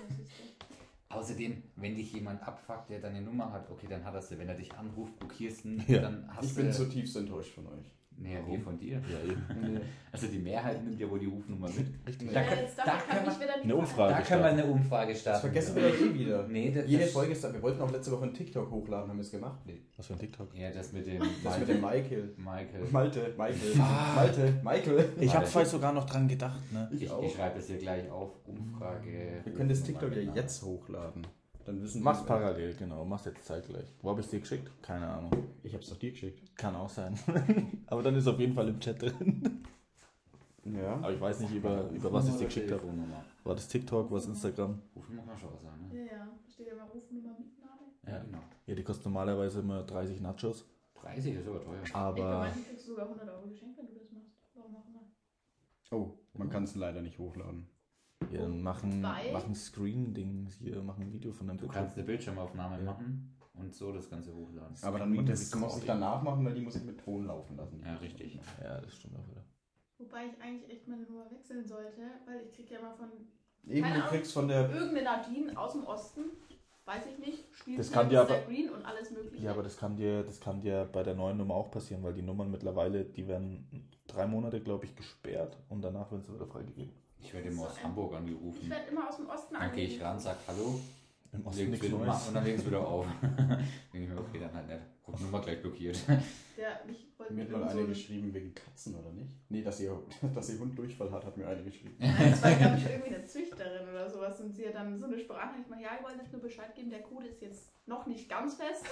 [1.12, 4.38] Außerdem, wenn dich jemand abfuckt, der deine Nummer hat, okay, dann hat er sie.
[4.38, 6.02] Wenn er dich anruft, blockierst ihn, Ja.
[6.02, 6.62] dann hast ich du.
[6.62, 7.92] bin zutiefst enttäuscht von euch.
[8.22, 8.96] Nee, wir von dir.
[8.96, 9.00] Ja.
[10.12, 11.86] Also die Mehrheit nimmt ja wohl die Rufnummer mit.
[12.04, 12.32] Richtig.
[12.32, 14.14] Da ja, kann- jetzt da kann man- Eine Umfrage.
[14.14, 15.34] Da können wir eine Umfrage starten.
[15.36, 16.48] Das vergessen wir doch eh wieder.
[16.48, 17.52] Nee, das, Jede das, Folge ist da.
[17.52, 19.60] Wir wollten auch letzte Woche einen TikTok hochladen, haben wir es gemacht.
[19.96, 20.52] Was für ein TikTok?
[20.52, 21.22] Ja, das mit dem.
[21.44, 22.34] Das mit dem Michael.
[22.36, 22.88] Michael.
[22.90, 23.74] Malte, Michael.
[24.16, 25.08] Malte, Michael.
[25.20, 26.88] Ich habe vorhin sogar noch dran gedacht, ne?
[26.92, 27.22] Ich, Ich auch.
[27.22, 28.32] ich schreibe das hier gleich auf.
[28.46, 29.42] Umfrage.
[29.44, 31.24] Wir können das TikTok ja jetzt hochladen.
[31.70, 33.04] Dann wissen Mach's die- parallel, genau.
[33.04, 33.86] Mach's jetzt zeitgleich.
[34.02, 34.68] Wo habe ich dir geschickt?
[34.82, 35.30] Keine Ahnung.
[35.62, 36.56] Ich hab's doch dir geschickt.
[36.56, 37.16] Kann auch sein.
[37.86, 39.62] aber dann ist auf jeden Fall im Chat drin.
[40.64, 40.94] Ja.
[40.96, 42.82] Aber ich weiß nicht, über, über was ich dir geschickt habe.
[43.44, 44.82] War das TikTok, was Instagram?
[44.96, 45.96] Rufnummer kann schon was sagen, ne?
[45.96, 46.28] Ja, ja.
[46.44, 47.82] Da steht ja immer Rufnummer mit Name.
[48.04, 48.42] Ja, genau.
[48.66, 50.64] Ja, die kostet normalerweise immer 30 Nachos.
[51.00, 51.82] 30 ist aber teuer.
[51.84, 54.32] Ey, bei Aber manchen kriegst du sogar 100 Euro geschenkt, wenn du das machst.
[54.54, 55.02] Warum auch immer.
[55.92, 57.68] Oh, man kann es leider nicht hochladen.
[58.28, 61.82] Ja, dann machen, Weil- machen Screen-Dings hier, machen ein Video von deinem Du Bildschirm.
[61.84, 62.82] kannst eine Bildschirmaufnahme Ja.
[62.84, 64.76] machen und so das Ganze hochladen.
[64.82, 67.56] Aber dann Screen das muss ich danach machen, weil die muss ich mit Ton laufen
[67.56, 67.82] lassen.
[67.84, 68.38] Ja, richtig.
[68.62, 69.44] Ja, das stimmt auch wieder.
[69.98, 73.08] Wobei ich eigentlich echt meine Nummer wechseln sollte, weil ich krieg ja immer von
[73.68, 74.70] Eben, Keine du kriegst von der.
[74.70, 76.20] irgendeine Nadine aus dem Osten,
[76.86, 79.44] weiß ich nicht, spielt Das kann dir aber- Green und alles mögliche.
[79.44, 82.14] Ja, aber das kann dir, das kann dir bei der neuen Nummer auch passieren, weil
[82.14, 83.68] die Nummern mittlerweile, die werden
[84.06, 86.94] drei Monate, glaube ich, gesperrt und danach werden sie wieder freigegeben.
[87.22, 88.70] Ich werde immer aus Hamburg ich angerufen.
[88.70, 90.06] werde immer aus dem Osten Dann gehe ich angerufen.
[90.06, 90.80] ran, sag Hallo,
[91.32, 92.28] Im Osten nichts wieder, Neues.
[92.28, 93.06] und dann legen sie wieder auf.
[93.92, 94.80] Denke ich mir, okay, dann halt nicht.
[95.02, 95.98] Guck, Nummer gleich blockiert.
[96.56, 99.34] Der, ich wollte Mir hat mal eine so geschrieben wegen Katzen, oder nicht?
[99.48, 100.00] Nee, dass ihr,
[100.34, 101.96] dass ihr Hund Durchfall hat, hat mir eine geschrieben.
[101.98, 104.40] Das war, glaube ich, irgendwie eine Züchterin oder sowas.
[104.40, 105.54] Und sie hat dann so eine Sprache.
[105.60, 108.28] Ich meine, ja, ich wollte jetzt nur Bescheid geben, der Code ist jetzt noch nicht
[108.28, 108.84] ganz fest.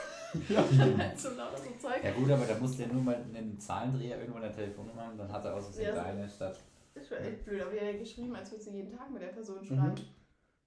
[0.49, 0.65] Ja.
[0.77, 2.03] dann halt so lauter so Zeug.
[2.03, 5.03] Ja gut, aber da musst du ja nur mal einen Zahlendreher irgendwo in der Telefonnummer
[5.07, 6.03] haben, dann hat er aus Versehen Ja.
[6.05, 6.59] deine statt.
[6.99, 7.61] Das war echt blöd.
[7.63, 9.65] Aber er hat geschrieben, als würde sie jeden Tag mit der Person Mhm.
[9.67, 9.95] schreiben.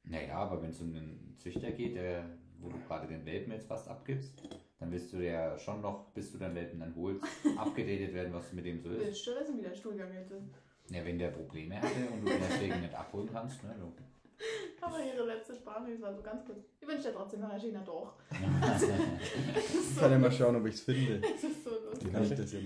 [0.04, 2.26] Naja, aber wenn es um einen Züchter geht, der,
[2.60, 4.34] wo du gerade den Welpen jetzt fast abgibst,
[4.80, 7.24] dann willst du ja schon noch, bis du den Welpen dann holst,
[7.58, 9.00] abgedatet werden, was mit dem so ist.
[9.00, 10.50] Willst du wissen, wie der Stuhlgang jetzt ist?
[10.90, 13.76] Ja, wenn der Probleme hatte und du ihn deswegen nicht abholen kannst, ne?
[13.80, 13.94] Du.
[14.82, 16.58] Aber ihre letzte Sprache, das war so ganz kurz.
[16.82, 18.14] Ich wünsche dir trotzdem, Herr Regina, doch.
[18.32, 21.20] Ich kann ja mal schauen, ob ich es finde.
[21.20, 22.12] Das ist so lustig.
[22.12, 22.60] Kann ich das ja?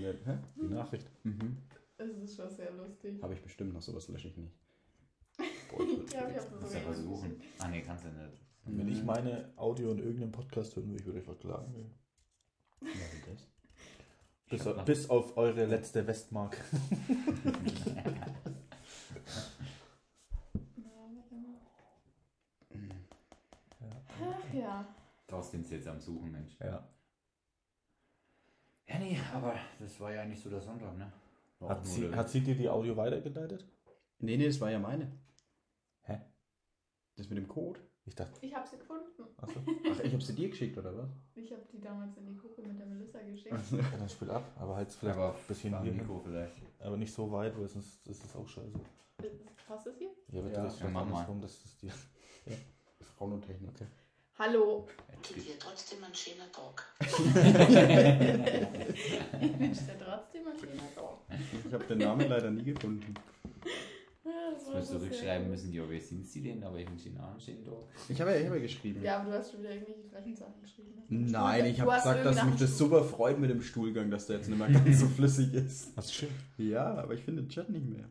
[0.56, 1.06] Die Nachricht.
[1.24, 1.58] Mhm.
[2.10, 3.22] Es ist schon sehr lustig.
[3.22, 4.52] Habe ich bestimmt noch, sowas lösche ich nicht.
[5.70, 7.40] Boah, ich Ja, ich habe ja versuchen.
[7.58, 8.40] Ah ne, kannst du nicht.
[8.64, 11.94] Wenn ich meine Audio in irgendeinem Podcast hören würde, ich würde euch verklagen.
[12.80, 13.46] Ja, wie das?
[14.48, 16.56] Bis, noch- bis auf eure letzte Westmark.
[24.20, 24.86] Ach ja.
[25.26, 26.56] Thorsten ist jetzt am Suchen, Mensch.
[26.60, 26.86] Ja.
[28.88, 31.12] Ja, nee, aber das war ja nicht so der Sonntag, ne?
[31.60, 33.64] Hat sie, hat sie dir die Audio weitergeleitet?
[34.18, 35.10] Nee, nee, das war ja meine.
[36.02, 36.20] Hä?
[37.16, 37.80] Das mit dem Code?
[38.04, 39.04] Ich dachte, Ich habe sie gefunden.
[39.38, 39.60] achso.
[39.90, 41.10] Ach, ich hab sie dir geschickt, oder was?
[41.34, 43.56] Ich habe die damals in die Gruppe mit der Melissa geschickt.
[43.72, 45.92] Ja, dann spiel ab, aber halt vielleicht aber ein bisschen hier.
[45.92, 46.54] Mikro vielleicht.
[46.78, 48.78] Aber nicht so weit, weil sonst ist es auch scheiße.
[49.66, 50.10] Passt das hier?
[50.28, 51.12] Ja, aber Ja, du ist ja, mach mal.
[51.14, 51.92] andersrum, dass es dir.
[53.16, 53.70] Frauen und Technik.
[53.70, 53.86] Okay.
[54.38, 54.86] Hallo.
[55.22, 56.84] Geht hier trotzdem ein schöner Tag.
[59.40, 61.18] Ich wünsche dir trotzdem ein schöner Tag.
[61.66, 63.14] Ich habe den Namen leider nie gefunden.
[64.24, 66.62] Ja, das musst du zurückschreiben müssen, ja, wer sind sie denn?
[66.62, 67.78] Aber ich wünsche ihnen auch einen schönen Tag.
[68.08, 69.02] Ich habe ja, ich hab ja geschrieben.
[69.02, 71.02] Ja, aber du hast schon wieder irgendwelche frechen Sachen geschrieben.
[71.08, 74.48] Nein, ich habe gesagt, dass mich das super freut mit dem Stuhlgang, dass der jetzt
[74.48, 75.96] nicht mehr ganz so flüssig ist.
[75.96, 76.28] Das ist schön.
[76.58, 78.04] Ja, aber ich finde den Chat nicht mehr.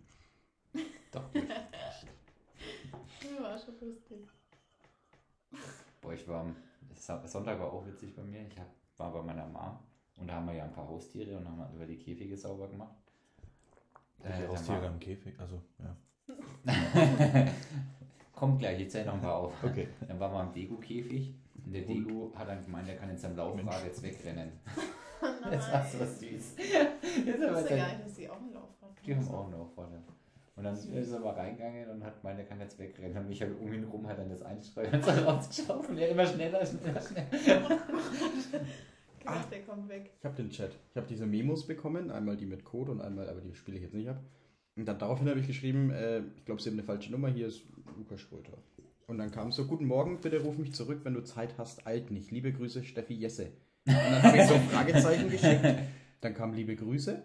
[1.11, 1.47] Doch, nicht.
[1.47, 4.27] Ja, war schon lustig.
[6.05, 6.55] Boah, ich war am
[7.25, 8.41] Sonntag war auch witzig bei mir.
[8.47, 9.79] Ich hab, war bei meiner Mom
[10.19, 12.93] und da haben wir ja ein paar Haustiere und haben über die Käfige sauber gemacht.
[14.19, 15.95] Die Äh, Haustiere war- im Käfig, also, ja.
[18.35, 19.63] Kommt gleich, ich zähle noch ein paar auf.
[19.63, 19.87] Okay.
[20.07, 21.33] Dann waren wir am Degu-Käfig
[21.65, 24.51] und der Degu hat dann gemeint, er kann in seinem Laufrad jetzt wegrennen.
[25.49, 26.57] Das war so süß.
[26.57, 27.57] Wusste gar dann,
[27.97, 29.91] nicht, dass die auch ein Laufrad die haben auch einen Laufrad.
[29.91, 29.97] ja.
[30.55, 33.17] Und dann ist er mal reingegangen und hat gemeint, er kann jetzt wegrennen.
[33.17, 36.25] Und mich halt um ihn rum hat dann das Einsteuern so rausgeschaut und er immer
[36.25, 37.79] schneller, schneller, schneller.
[39.19, 40.11] Gedacht, der kommt weg.
[40.17, 40.71] Ich habe den Chat.
[40.91, 43.83] Ich habe diese Memos bekommen, einmal die mit Code und einmal, aber die spiele ich
[43.83, 44.23] jetzt nicht ab.
[44.77, 47.47] Und dann daraufhin habe ich geschrieben, äh, ich glaube, Sie haben eine falsche Nummer, hier
[47.47, 47.63] ist
[47.97, 48.57] Lukas Schröter.
[49.07, 52.11] Und dann kam so, guten Morgen, bitte ruf mich zurück, wenn du Zeit hast, alt
[52.11, 52.31] nicht.
[52.31, 53.51] Liebe Grüße, Steffi Jesse.
[53.87, 55.63] Und dann habe ich so ein Fragezeichen geschickt.
[56.21, 57.21] Dann kam liebe Grüße.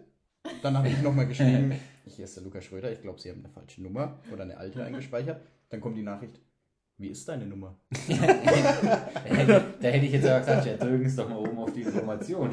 [0.61, 1.73] Dann habe ich nochmal geschrieben,
[2.05, 4.83] hier ist der Lukas Schröder, ich glaube, Sie haben eine falsche Nummer oder eine alte
[4.83, 5.41] eingespeichert.
[5.69, 6.39] Dann kommt die Nachricht,
[6.97, 7.75] wie ist deine Nummer?
[7.89, 8.15] da,
[9.23, 11.81] hätte, da hätte ich jetzt aber gesagt, ja, drücken Sie doch mal oben auf die
[11.81, 12.51] Information.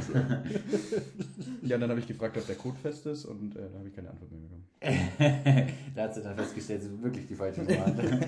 [1.62, 3.88] Ja, und dann habe ich gefragt, ob der Code fest ist und äh, da habe
[3.88, 4.66] ich keine Antwort mehr bekommen.
[5.94, 8.20] da hat sie dann festgestellt, sie wirklich die falsche Nummer hatte.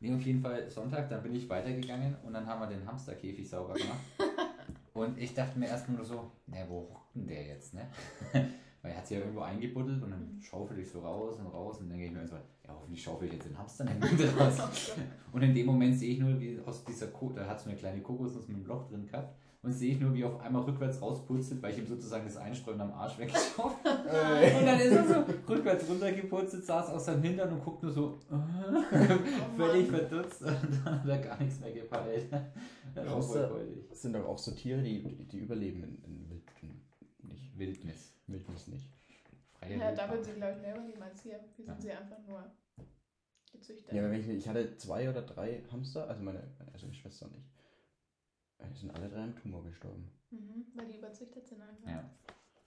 [0.00, 3.48] nee, auf jeden Fall Sonntag, dann bin ich weitergegangen und dann haben wir den Hamsterkäfig
[3.48, 4.00] sauber gemacht.
[4.96, 7.86] Und ich dachte mir erst nur so, na, wo hockt denn der jetzt, ne?
[8.82, 11.78] Weil er hat sich ja irgendwo eingebuddelt und dann schaufel ich so raus und raus
[11.78, 14.40] und dann denke ich mir so, ja, hoffentlich schaufel ich jetzt den Hamster nicht mit
[14.40, 14.92] raus.
[15.32, 17.78] Und in dem Moment sehe ich nur, wie aus dieser Ko da hat so eine
[17.78, 19.36] kleine Kokosnuss mit einem Loch drin gehabt.
[19.66, 22.36] Und sehe ich nur, wie er auf einmal rückwärts rauspurzelt, weil ich ihm sozusagen das
[22.36, 24.58] Einstreuen am Arsch weggeschaufelt habe.
[24.60, 28.16] Und dann ist er so rückwärts runtergepurzelt, saß aus seinem Hintern und guckt nur so
[28.30, 32.26] Oh völlig verdutzt und dann hat er gar nichts mehr gepeilt.
[32.94, 33.50] Das Außer-
[33.92, 38.12] sind doch auch so Tiere, die, die, überleben in, in, Wild, in nicht, Wildnis.
[38.28, 38.88] Wildnis nicht.
[39.58, 41.40] Freie Ja, da würden sie, glaube ich, mehr überleben als hier.
[41.56, 41.80] Hier sind Ja.
[41.80, 42.44] sie einfach nur
[43.52, 43.92] gezüchtet.
[43.92, 47.34] Ja, aber ich, ich hatte zwei oder drei Hamster, also meine, also meine Schwester und
[47.36, 47.55] ich.
[48.58, 50.10] Äh, Die sind alle drei am Tumor gestorben.
[50.30, 51.88] Mhm, weil die überzüchtet sind einfach.
[51.88, 52.04] Ja.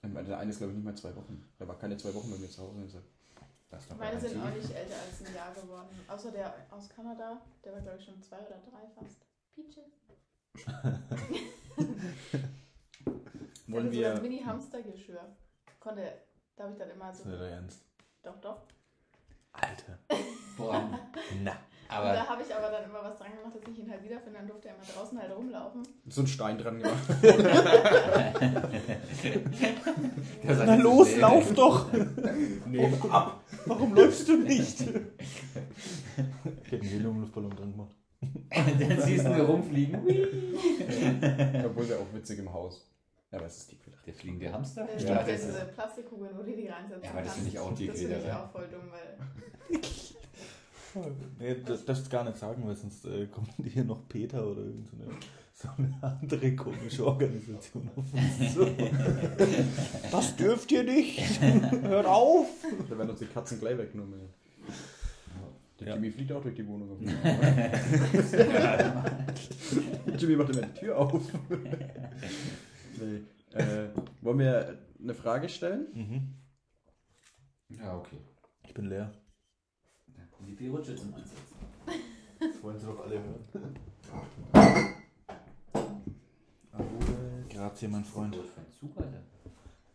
[0.02, 1.46] Der eine ist, glaube ich, nicht mal zwei Wochen.
[1.58, 3.04] Der war keine zwei Wochen bei mir zu Hause und gesagt,
[3.68, 5.88] das ist doch Meine gar sind auch nicht älter als ein Jahr geworden.
[6.08, 9.26] Außer der aus Kanada, der war, glaube ich, schon zwei oder drei fast.
[9.54, 10.00] Peaches.
[13.66, 14.30] Wollen der hatte so ein wir.
[14.30, 15.36] Mini-Hamstergeschirr.
[15.78, 16.12] Konnte,
[16.56, 17.22] da habe ich dann immer Das so.
[17.24, 17.82] ist nicht dein Ernst.
[18.22, 18.62] Doch, doch.
[19.52, 19.98] Alter.
[20.56, 20.98] Boah,
[21.42, 21.56] Na.
[21.90, 24.04] Und aber da habe ich aber dann immer was dran gemacht, dass ich ihn halt
[24.04, 24.38] wiederfinde.
[24.38, 25.82] Dann durfte er immer draußen halt rumlaufen.
[26.06, 27.02] So einen Stein dran gemacht.
[30.44, 31.92] Der sagt Na los, lauf doch!
[32.66, 33.40] nee, ab.
[33.66, 34.80] Warum läufst du nicht?
[34.82, 37.96] Ich hätte einen Heliumluftballon dran gemacht.
[38.50, 39.96] Dann siehst du nur rumfliegen.
[41.64, 42.86] Obwohl der auch witzig im Haus.
[43.32, 44.06] Ja, aber es ist gedacht.
[44.06, 44.86] Der fliegende Hamster?
[44.86, 47.48] Der Ja, ja, das diese ist, Plastikkugeln, wo du die reinsetzen Ja, aber das finde
[47.48, 49.16] ich auch dick Das finde ich auch voll dumm, weil.
[51.38, 54.62] Nee, das darfst du gar nicht sagen, weil sonst äh, kommt hier noch Peter oder
[54.62, 54.88] irgend
[55.54, 58.66] so eine, andere komische Organisation auf uns zu.
[60.10, 61.20] Das dürft ihr nicht!
[61.82, 62.46] Hört auf!
[62.88, 64.18] Da werden uns die Katzen gleich weggenommen.
[65.78, 65.94] Der Ja.
[65.94, 66.90] Jimmy fliegt auch durch die Wohnung.
[66.90, 66.98] Auf
[70.18, 71.22] Jimmy macht immer die Tür auf.
[72.98, 73.20] nee.
[73.58, 73.88] äh,
[74.22, 75.86] wollen wir eine Frage stellen?
[75.94, 76.34] Mhm.
[77.78, 78.18] ja, okay.
[78.66, 79.10] Ich bin leer.
[80.46, 81.38] Wie viel Rutsche zum Einsatz?
[82.38, 83.74] Das wollen sie doch alle hören.
[87.48, 88.36] Grazie, mein Freund.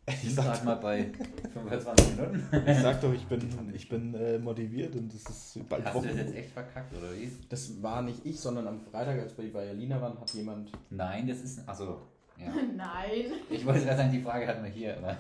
[0.08, 1.12] Ich sag, sag mal bei
[1.54, 2.44] 25 Minuten.
[2.68, 6.02] ich sag doch, ich bin, ich bin äh, motiviert und es ist bald Hast du
[6.02, 6.18] das Wochen.
[6.18, 7.32] jetzt echt verkackt, oder wie?
[7.50, 10.72] Das war nicht ich, sondern am Freitag, als wir bei Alina waren, hat jemand.
[10.92, 11.68] Nein, das ist.
[11.68, 12.04] Also,
[12.38, 12.54] ja.
[12.76, 13.32] Nein.
[13.50, 15.18] Ich wollte gerade sagen, die Frage hatten wir hier, aber.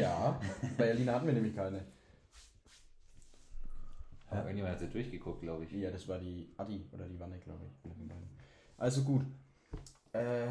[0.00, 0.38] Ja,
[0.78, 1.80] bei Alina hatten wir nämlich keine.
[4.30, 5.72] Aber irgendjemand hat sie durchgeguckt, glaube ich.
[5.72, 7.90] Ja, das war die Adi oder die Wanne, glaube ich.
[8.78, 9.22] Also gut.
[10.12, 10.46] Äh,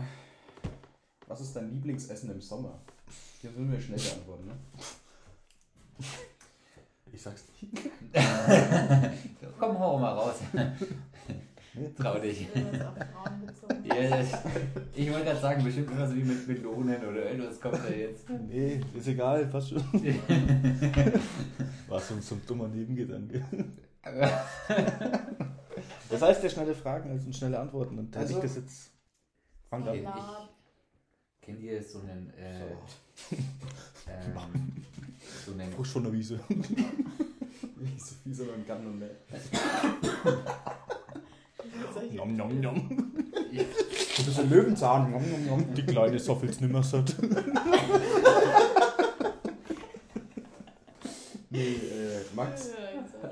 [1.27, 2.81] Was ist dein Lieblingsessen im Sommer?
[3.41, 4.55] Hier müssen wir schnell beantworten, ne?
[7.11, 7.91] Ich sag's nicht.
[9.59, 10.35] Komm, hau mal raus.
[11.97, 12.47] Trau dich.
[13.83, 14.33] Ja, das-
[14.95, 18.29] ich wollte gerade sagen, bestimmt irgendwas wie mit Melonen oder irgendwas kommt da jetzt.
[18.29, 19.83] Nee, ist egal, passt schon.
[21.87, 23.43] War so, so ein dummer Nebengedanke.
[26.09, 27.99] Das heißt ja schnelle Fragen als schnelle Antworten.
[27.99, 28.91] Und hätte Also- ich das jetzt.
[29.69, 30.01] Fang an.
[30.03, 30.49] Salat.
[31.41, 32.61] Kennt ihr so einen, äh,
[34.07, 34.83] ähm,
[35.45, 36.39] so einen, Frisch von der Wiese.
[36.49, 39.05] Wie Sophie so beim Gatten und Mäh.
[42.13, 42.89] Nom, nom, nom.
[44.17, 45.11] Du bist ein Löwenzahn.
[45.11, 45.73] Nom, nom, nom.
[45.73, 47.15] Die kleine Soffels nimmer satt.
[51.51, 52.69] Nee, äh, Max.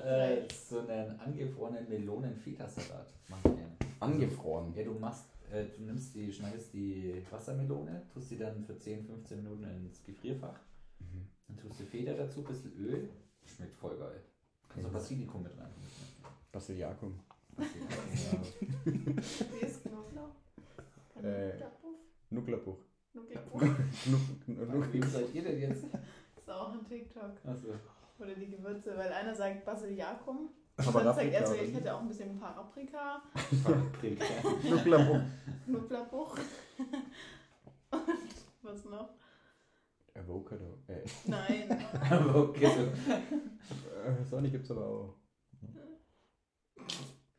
[0.04, 3.88] äh, so einen angefrorenen Melonen-Feta-Salat machen wir.
[4.00, 4.74] Angefroren.
[4.76, 9.06] Ja, du machst, äh, du nimmst die, schneidest die Wassermelone, tust sie dann für 10,
[9.06, 10.60] 15 Minuten ins Gefrierfach.
[11.48, 13.10] Dann tust du Feder dazu, ein bisschen Öl.
[13.46, 14.20] Schmeckt voll geil.
[14.68, 15.70] Kannst auch Basilikum mit rein.
[16.52, 17.20] Basiliakum.
[18.86, 20.36] Wie ist Knoblauch?
[21.24, 21.54] Äh.
[22.30, 22.78] Knoblauch.
[24.94, 25.86] Wie seid ihr denn jetzt?
[26.38, 27.32] ist auch ein TikTok.
[27.46, 27.68] Achso.
[28.20, 30.50] Oder die Gewürze, weil einer sagt Basiliakum.
[30.78, 33.22] Aber dann sagt er so, Paprika, ich hätte auch ein bisschen Paprika,
[34.70, 35.22] Nucklerbuch.
[35.66, 36.38] Knoblauch.
[37.92, 38.02] Und
[38.62, 39.10] was noch?
[40.14, 40.80] Avocado.
[40.88, 41.68] Äh, Nein.
[42.10, 42.54] so.
[42.64, 45.17] äh, Sonny gibt's aber auch.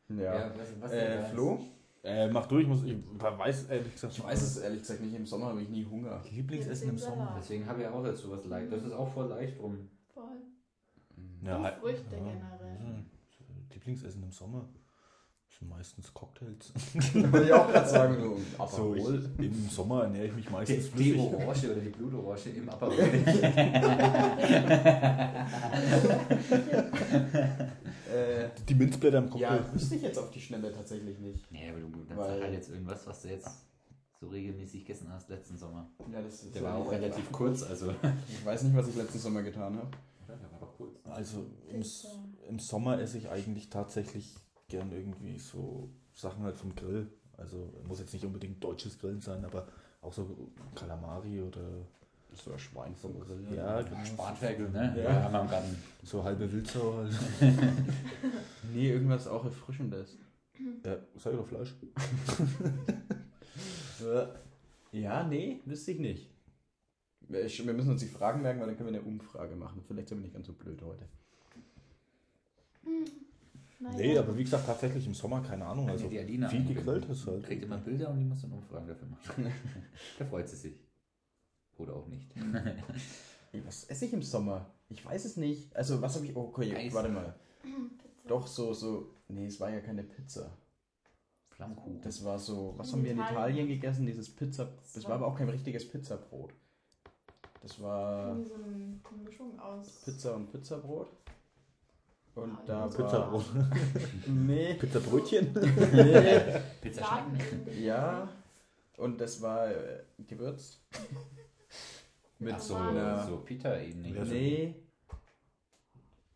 [0.09, 0.51] Ja, Ja.
[0.57, 1.59] was, was Äh, denn Flo?
[2.01, 5.13] Äh, mach durch, ich, muss, ich weiß ehrlich gesagt Ich weiß es ehrlich gesagt nicht.
[5.15, 6.21] Im Sommer habe ich nie Hunger.
[6.31, 7.35] Lieblingsessen im Sommer.
[7.37, 8.71] Deswegen habe ich auch jetzt sowas leicht.
[8.71, 9.89] Das ist auch voll leicht drum.
[10.13, 10.23] Voll.
[11.43, 12.77] Ja, Und halt- Früchte ja, generell.
[12.81, 13.03] ja,
[13.73, 14.67] Lieblingsessen im Sommer
[15.59, 16.71] sind meistens Cocktails.
[17.13, 19.29] Wollte ich auch gerade sagen, so So, ich, Aperol.
[19.39, 21.19] Im Sommer ernähre ich mich Die, meistens die flüssig.
[21.19, 22.69] Orange oder die Blutorange im.
[28.11, 29.41] Äh, Die Minzblätter im Cocktail.
[29.57, 31.51] ja, wüsste ich jetzt auf die Schnelle tatsächlich nicht.
[31.51, 33.49] nee, aber du dann Weil- sag halt jetzt irgendwas, was du jetzt
[34.19, 35.89] so regelmäßig gegessen hast letzten Sommer.
[36.11, 37.93] Ja, das ist Der war auch relativ kurz, also.
[38.27, 39.87] Ich weiß nicht, was ich letzten Sommer getan habe.
[40.27, 40.91] Der war doch kurz.
[41.05, 41.83] Also im,
[42.49, 44.35] im Sommer esse ich eigentlich tatsächlich
[44.69, 47.07] gern irgendwie so Sachen halt vom Grill.
[47.37, 49.67] Also muss jetzt nicht unbedingt deutsches Grillen sein, aber
[50.01, 51.61] auch so Kalamari oder
[52.33, 53.45] So ein Schwein vom Grill.
[53.55, 54.05] Ja, genau.
[54.05, 54.93] Spanferkel, ne?
[54.97, 55.03] Ja.
[55.03, 55.75] Ja, haben wir am Garten.
[56.03, 57.13] So halbe Wildsau halt.
[58.73, 60.17] Nee, irgendwas auch Erfrischendes.
[60.85, 61.73] Ja, sag ich doch Fleisch.
[64.91, 66.29] Ja, nee, wüsste ich nicht.
[67.29, 69.81] Ich- Wir müssen uns die Fragen merken, weil dann können wir eine Umfrage machen.
[69.87, 71.05] Vielleicht sind wir nicht ganz so blöd heute.
[73.81, 73.95] Naja.
[73.97, 75.87] Nee, aber wie gesagt, tatsächlich im Sommer, keine Ahnung.
[75.89, 77.45] Also die Alina viel gegrillt ist halt.
[77.45, 79.51] Kriegt immer Bilder und die muss dann Umfragen dafür machen.
[80.19, 80.73] da freut sie sich.
[81.77, 82.29] Oder auch nicht.
[83.65, 84.65] Was esse ich im Sommer?
[84.89, 85.73] Ich weiß es nicht.
[85.75, 86.35] Also, was habe ich.
[86.35, 86.93] Oh, okay, Eis.
[86.93, 87.33] warte mal.
[87.63, 88.27] Pizza.
[88.27, 89.15] Doch, so, so.
[89.27, 90.51] Nee, es war ja keine Pizza.
[91.51, 92.01] Flammkuchen.
[92.01, 92.73] Das war so.
[92.77, 93.67] Was In haben wir in Italien.
[93.67, 94.05] Gegessen?
[94.05, 94.67] Dieses Pizza.
[94.93, 96.53] Das war aber auch kein richtiges Pizzabrot.
[97.61, 100.01] Das war Irgendwie so ein- eine Mischung aus.
[100.05, 101.07] Pizza und Pizzabrot.
[102.43, 102.87] Und Ah, da.
[102.87, 103.55] Pizzabrot.
[103.55, 103.69] war.
[104.27, 104.73] Nee.
[104.75, 105.53] Pizzabrötchen?
[105.53, 106.59] nee.
[106.81, 107.85] Pizza irgendwie.
[107.85, 108.27] Ja.
[108.97, 110.81] Und das war äh, gewürzt.
[112.39, 113.23] Mit Ja, So, einer.
[113.25, 113.29] so
[114.25, 114.75] so- Nee.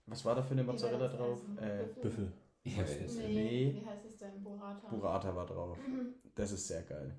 [0.06, 1.40] Was war da für eine Mozzarella drauf?
[1.40, 1.58] Essen?
[1.58, 2.32] Äh, Büffel.
[2.66, 3.82] Ja, ist- Nee, Nee.
[3.82, 4.44] wie heißt es denn?
[4.44, 4.88] Burrata.
[4.90, 5.78] Burrata war drauf.
[6.36, 7.14] Das ist sehr geil.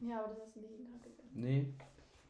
[0.00, 1.30] Ja, aber das hast du nicht jeden Tag gegessen.
[1.34, 1.74] Nee.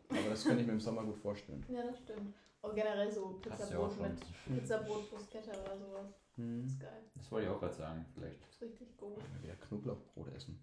[0.08, 1.62] Aber das könnte ich mir im Sommer gut vorstellen.
[1.68, 2.34] Ja, das stimmt.
[2.60, 4.20] Und generell so ja Pizzabrot mit
[4.60, 6.14] Pizzabrot, Bruschetta oder sowas.
[6.36, 6.64] Hm.
[6.64, 7.02] ist geil.
[7.14, 8.40] Das wollte ich auch gerade sagen, vielleicht.
[8.48, 9.18] ist richtig gut.
[9.42, 10.60] Wieder Knoblauchbrot essen.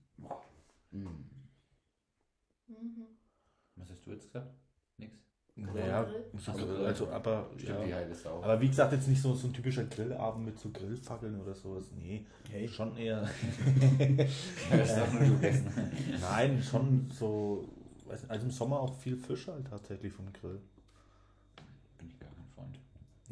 [0.91, 1.05] Mm.
[2.67, 3.08] Mhm.
[3.75, 4.53] Was hast du jetzt gesagt?
[4.97, 5.17] Nix?
[5.58, 6.25] Naja, Grill.
[6.38, 7.97] so, Also, also, aber, Stimmt, die ja.
[8.25, 11.91] aber wie gesagt, jetzt nicht so, so ein typischer Grillabend mit so Grillfackeln oder sowas.
[11.91, 12.67] Nee, Hey.
[12.67, 13.21] schon eher.
[14.71, 15.63] das.
[16.21, 17.69] Nein, schon so.
[18.08, 20.62] Also im Sommer auch viel Fisch halt tatsächlich vom Grill.
[21.97, 22.47] Bin ich gar kein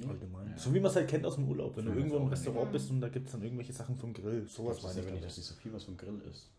[0.08, 0.50] Allgemein.
[0.50, 0.58] Ja.
[0.58, 1.78] So wie man es halt kennt aus dem Urlaub.
[1.78, 2.28] Wenn So du irgendwo im.
[2.28, 4.46] Restaurant bist und da gibt es dann irgendwelche Sachen vom Grill.
[4.48, 4.98] Sowas Was meine weiß ich.
[5.06, 5.26] nicht, damit.
[5.26, 6.50] dass die so viel was vom Grill ist.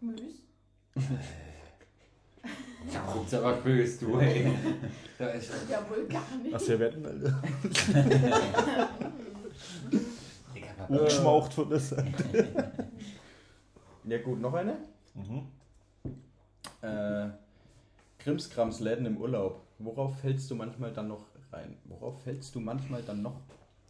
[0.00, 0.42] Müs.
[2.92, 4.52] Da guckt's aber böse, du, ey.
[5.18, 6.52] Da ist Ja, wohl gar nicht.
[6.52, 7.42] Was wir wetten, Alter.
[10.54, 11.04] Digga, Papa.
[11.04, 12.72] Geschmaucht von der Seite.
[14.06, 14.76] Ja gut, noch eine?
[15.14, 15.46] Mhm.
[16.82, 17.28] Äh,
[18.18, 19.62] Krimskrams Läden im Urlaub.
[19.78, 21.24] Worauf fällst du manchmal dann noch
[21.64, 21.76] rein?
[21.84, 23.40] Worauf fällst du manchmal dann noch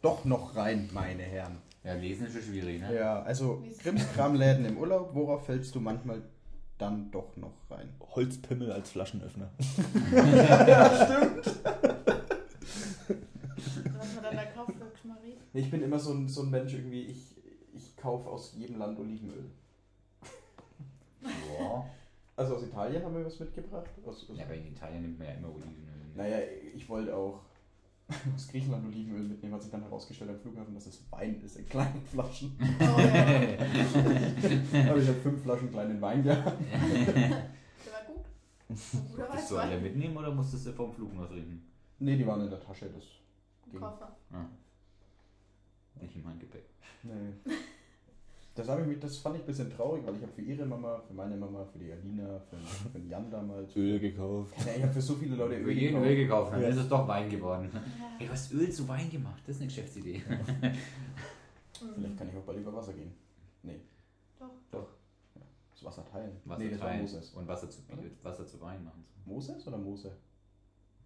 [0.01, 1.57] doch noch rein, meine Herren?
[1.83, 2.95] Ja, lesen ist schon schwierig, ne?
[2.95, 5.11] Ja, also Wie ist- Krimskram Läden im Urlaub.
[5.13, 6.21] Worauf fällst du manchmal
[6.77, 7.89] dann doch noch rein.
[8.15, 9.49] Holzpimmel als Flaschenöffner.
[10.67, 11.45] ja, stimmt.
[13.97, 15.17] Was man dann da kauft Geschmack.
[15.53, 17.35] Ich bin immer so ein, so ein Mensch irgendwie, ich,
[17.73, 19.45] ich kaufe aus jedem Land Olivenöl.
[21.23, 21.85] Ja.
[22.35, 23.89] Also aus Italien haben wir was mitgebracht.
[24.05, 25.93] Aus, aus, ja, aber in Italien nimmt man ja immer Olivenöl.
[26.15, 26.37] Naja,
[26.75, 27.39] ich wollte auch
[28.35, 31.67] aus Griechenland Olivenöl mitnehmen, hat sich dann herausgestellt am Flughafen, dass es Wein ist in
[31.67, 32.57] kleinen Flaschen.
[32.79, 34.89] Oh ja.
[34.89, 36.61] Aber ich habe fünf Flaschen kleinen Wein gehabt.
[36.71, 37.31] Der
[37.93, 38.25] war gut.
[38.67, 41.65] Guter Musstest du alle mitnehmen oder musstest du vom Flug noch trinken?
[41.99, 43.03] Nee, die waren in der Tasche, das
[43.65, 43.79] Im ging.
[43.79, 44.15] Koffer.
[44.31, 44.45] Ah.
[46.01, 46.65] Nicht in mein Gepäck.
[47.03, 47.33] Nee.
[48.55, 51.01] Das, ich mich, das fand ich ein bisschen traurig, weil ich habe für ihre Mama,
[51.05, 53.75] für meine Mama, für die Alina, für, für den Jan damals.
[53.75, 54.53] Öl gekauft.
[54.65, 56.07] Ja, ich habe für so viele Leute Für Öl jeden gekauft.
[56.09, 56.67] Öl gekauft, dann Ja.
[56.69, 57.69] ist es doch Wein geworden.
[57.73, 58.25] Ja.
[58.25, 60.21] Du hast Öl zu Wein gemacht, das ist eine Geschäftsidee.
[60.21, 62.15] Vielleicht Mhm.
[62.17, 63.11] kann ich auch bald über Wasser gehen.
[63.63, 63.81] Nee.
[64.39, 64.49] Doch.
[64.71, 64.87] Doch.
[65.73, 66.31] Das Wasser teilen.
[66.45, 67.29] Wasser nee, das war teilen Moses.
[67.33, 67.79] und Wasser zu,
[68.23, 69.03] Wasser zu Wein machen.
[69.25, 70.11] Moses oder Mose?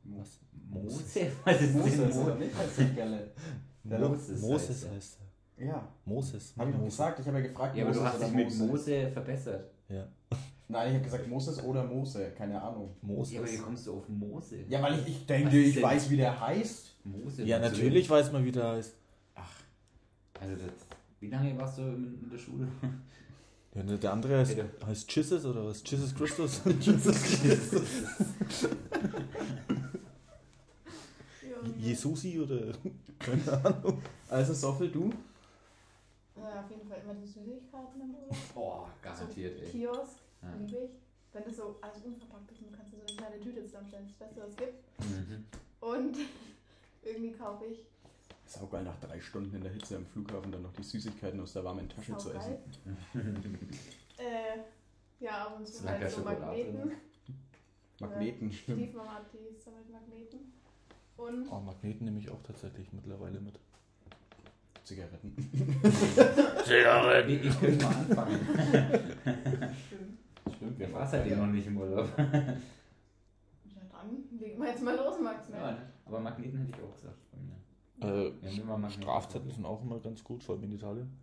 [0.04, 0.40] Was?
[0.70, 1.32] Mose?
[1.46, 2.16] Was ist Moses.
[2.96, 4.10] Ja, doch.
[4.12, 5.29] Moses Moses heißt er.
[5.60, 6.54] Ja, Moses.
[6.58, 6.98] habe ich doch Moses.
[6.98, 7.20] gesagt.
[7.20, 8.64] Ich habe ja gefragt, Ja, aber du Moses hast oder dich mit Mose.
[8.66, 9.72] Mose verbessert.
[9.90, 10.08] Ja.
[10.72, 12.32] Nein, ich habe gesagt Moses oder Mose.
[12.38, 12.96] Keine Ahnung.
[13.02, 13.34] Moses.
[13.34, 14.58] Ja, aber wie kommst du auf Mose?
[14.70, 16.96] Ja, weil ich, ich denke, ich denn- weiß, wie der heißt.
[17.04, 17.44] Mose.
[17.44, 18.94] Ja, natürlich weiß man, wie der heißt.
[20.40, 20.72] Also das,
[21.20, 22.68] wie lange warst du in, in der Schule?
[23.76, 24.68] Ja, ne, der andere heißt, Bitte.
[24.84, 25.84] heißt Jesus oder was?
[25.86, 26.60] Jesus Christus?
[31.44, 31.78] Junge.
[31.78, 32.60] Jesusi oder?
[33.20, 34.02] Keine Ahnung.
[34.30, 35.12] Also Soffel, du?
[36.44, 38.38] Ja, auf jeden Fall immer die Süßigkeiten im Urlaub.
[38.54, 39.72] Boah, garantiert, so ey.
[39.72, 40.54] Kiosk, Ja.
[40.56, 40.92] liebe ich.
[41.32, 44.08] Wenn das so alles unverpackt ist und du kannst dir so eine kleine Tüte zusammenstellen,
[44.08, 45.00] das Beste, was es gibt.
[45.00, 45.46] Mhm.
[45.82, 46.18] Und
[47.04, 47.80] irgendwie kaufe ich
[48.46, 51.40] Ist auch geil, nach drei Stunden in der Hitze am Flughafen dann noch die Süßigkeiten
[51.40, 52.58] aus der warmen Tasche zu essen.
[54.18, 54.60] Äh,
[55.24, 56.92] ja, ab und zu halt so Magneten.
[58.02, 58.82] Magneten, stimmt.
[58.82, 60.52] Stiefmama hat die sammelt Magneten.
[61.16, 63.60] Und Oh, Magneten nehme ich auch tatsächlich mittlerweile mit.
[64.90, 65.36] Zigaretten.
[66.66, 67.30] Zigaretten!
[67.30, 68.40] Ich, ich könnte mal anfangen.
[69.86, 70.56] stimmt.
[70.56, 72.10] Stimmt, Wir waren halt ja noch nicht im Urlaub.
[72.18, 72.50] Ja, dann
[74.40, 75.48] legen wir jetzt mal los, Max.
[75.50, 75.58] Ne?
[75.58, 77.56] Ja, aber Magneten hätte ich auch gesagt bei mir.
[78.02, 78.34] Äh,
[78.82, 78.90] Ja.
[78.90, 81.16] Strafzettel sind auch immer ganz gut, vor allem in Italien.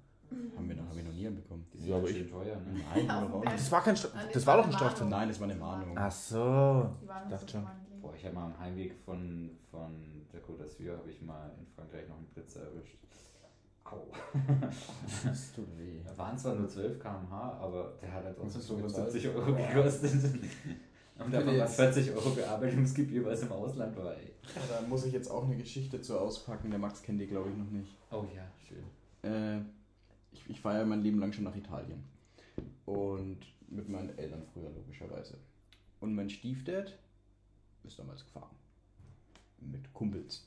[0.56, 1.66] Haben wir noch, haben wir noch nie bekommen.
[1.72, 2.80] Die sind Ja, ja, aber ich- teuer, ne?
[2.94, 3.34] Nein, Berg.
[3.44, 3.52] nicht.
[3.54, 5.08] Das war kein Stra Das war doch ein Strafzettel.
[5.08, 5.98] Nein, das war eine Mahnung.
[5.98, 6.36] Ach so.
[6.38, 7.66] Waren Dachte schon.
[8.00, 9.90] Boah, ich habe mal am Heimweg von, von
[10.32, 12.96] der Côte d'Azur habe ich mal in Frankreich noch einen Blitzer erwischt.
[13.90, 14.06] Au.
[15.24, 16.00] Das tut weh.
[16.04, 19.22] Da waren zwar nur 12 km/h, aber der hat halt trotzdem Was hast du 75
[19.22, 19.36] bezahlt?
[19.48, 20.12] Euro gekostet.
[21.18, 24.14] Und Bin waren jetzt- 40 Euro Bearbeitungsgebühr, weil es im Ausland war.
[24.16, 24.32] Ey.
[24.54, 26.70] Ja, da muss ich jetzt auch eine Geschichte zu auspacken.
[26.70, 27.96] Der Max kennt die, glaube ich, noch nicht.
[28.10, 29.30] Oh ja, schön.
[29.30, 29.60] Äh,
[30.32, 32.04] ich, ich fahre ja mein Leben lang schon nach Italien.
[32.84, 35.38] Und mit meinen Eltern früher, logischerweise.
[36.00, 36.92] Und mein Stiefdad
[37.84, 38.54] ist damals gefahren.
[39.60, 40.46] Mit Kumpels.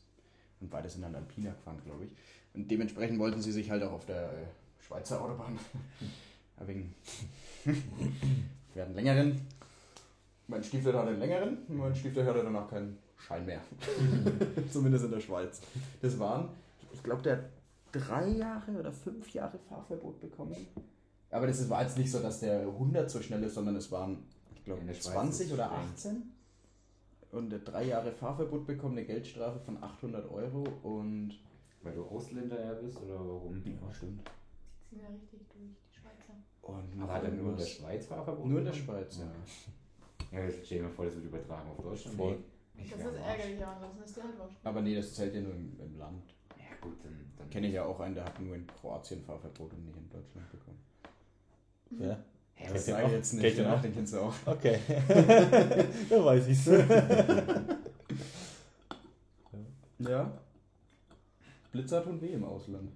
[0.61, 2.15] Und beide sind dann Alpina gefahren, glaube ich.
[2.53, 4.45] Und dementsprechend wollten sie sich halt auch auf der äh,
[4.79, 5.59] Schweizer Autobahn
[6.65, 6.85] wir
[8.75, 9.41] hatten einen längeren.
[10.47, 13.61] Mein Stiefdad hatte einen längeren mein Stiefdad hatte danach keinen Schein mehr.
[14.71, 15.61] Zumindest in der Schweiz.
[16.01, 16.49] Das waren,
[16.91, 17.43] ich glaube, der hat
[17.91, 20.55] drei Jahre oder fünf Jahre Fahrverbot bekommen.
[21.31, 24.23] Aber das war jetzt nicht so, dass der 100 so schnell ist, sondern es waren,
[24.55, 25.89] ich glaube, In der Schweiz 20 ist oder streng.
[25.93, 26.31] 18.
[27.31, 31.37] Und der drei Jahre Fahrverbot bekommen, eine Geldstrafe von 800 Euro und.
[31.81, 33.55] Weil du Ausländer ja bist oder warum?
[33.65, 34.21] Ja, stimmt.
[34.21, 36.35] Die ziehen ja richtig durch, die Schweizer.
[36.61, 38.45] Und hat er nur in der Schweiz Fahrverbot?
[38.45, 38.73] Nur in der?
[38.73, 40.37] Schweiz, ja.
[40.37, 42.17] Ja, jetzt stell dir mal vor, das wird übertragen auf Deutschland.
[42.17, 42.37] Voll.
[42.75, 44.57] Nee, ich Das ist ärgerlich, aber ansonsten ist die wurscht.
[44.63, 46.35] Aber nee, das zählt ja nur im, im Land.
[46.57, 47.31] Ja gut, dann...
[47.37, 50.09] dann Kenne ich ja auch einen, der hat nur in Kroatien Fahrverbot und nicht in
[50.09, 50.79] Deutschland bekommen.
[51.99, 52.23] Ja.
[52.53, 53.09] Hä, Das was den sage auch?
[53.09, 53.81] ich jetzt nicht, ja, noch?
[53.81, 54.33] den kennst du auch.
[54.45, 54.79] Okay.
[56.09, 56.65] da weiß ich's.
[59.99, 60.39] Ja.
[61.71, 62.91] Blitzer tun weh im Ausland.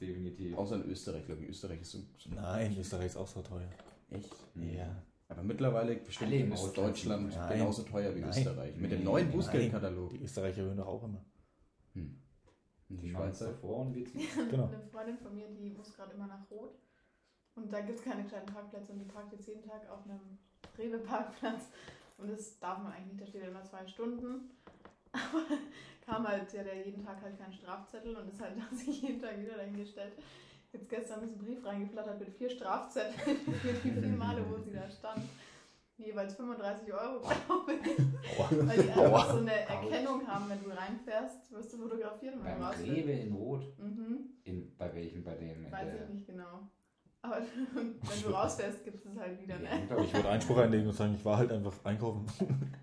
[0.00, 0.56] Definitiv.
[0.56, 1.50] Außer in Österreich, glaube ich.
[1.50, 1.98] Österreich ist so.
[2.18, 3.68] so Nein, Österreich ist auch so teuer.
[4.10, 4.34] Echt?
[4.54, 5.02] Ja.
[5.28, 7.58] Aber mittlerweile bestimmt Alle ist Deutschland Nein.
[7.58, 8.30] genauso teuer wie Nein.
[8.30, 8.76] Österreich.
[8.76, 9.30] Mit dem neuen.
[9.30, 10.10] Bußgeldkatalog.
[10.10, 11.24] Die Österreicher erhöhen doch auch immer.
[11.94, 12.18] Hm.
[12.88, 13.48] Die die Schweizer?
[13.48, 14.26] davor und wir ziehen.
[14.50, 14.68] Genau.
[14.68, 16.78] Eine Freundin von mir, die muss gerade immer nach Rot.
[17.54, 20.38] Und da gibt es keine kleinen Parkplätze und die parkt jetzt jeden Tag auf einem
[20.78, 21.64] Rewe-Parkplatz.
[22.16, 24.50] Und das darf man eigentlich nicht, da steht immer zwei Stunden.
[25.12, 25.44] Aber
[26.08, 29.02] kam halt, sie hat ja jeden Tag halt keinen Strafzettel und ist halt da sich
[29.02, 30.12] jeden Tag wieder dahingestellt.
[30.72, 34.72] Jetzt gestern ist ein Brief reingeflattert mit vier Strafzetteln für die vier Male, wo sie
[34.72, 35.22] da stand.
[35.96, 38.68] Jeweils 35 Euro, glaube ich.
[38.68, 42.62] Weil die einfach so eine Erkennung haben, wenn du reinfährst, wirst du fotografiert Beim.
[42.62, 43.64] Rewe in Rot.
[43.78, 45.24] Mhm, In, bei welchem?
[45.24, 45.70] Bei dem?
[45.70, 46.68] weiß ich nicht genau.
[47.20, 47.38] Aber
[47.74, 49.68] wenn du rausfährst, gibt es halt wieder, ne?
[50.04, 52.24] Ich würde Einspruch einlegen und sagen, ich war halt einfach einkaufen.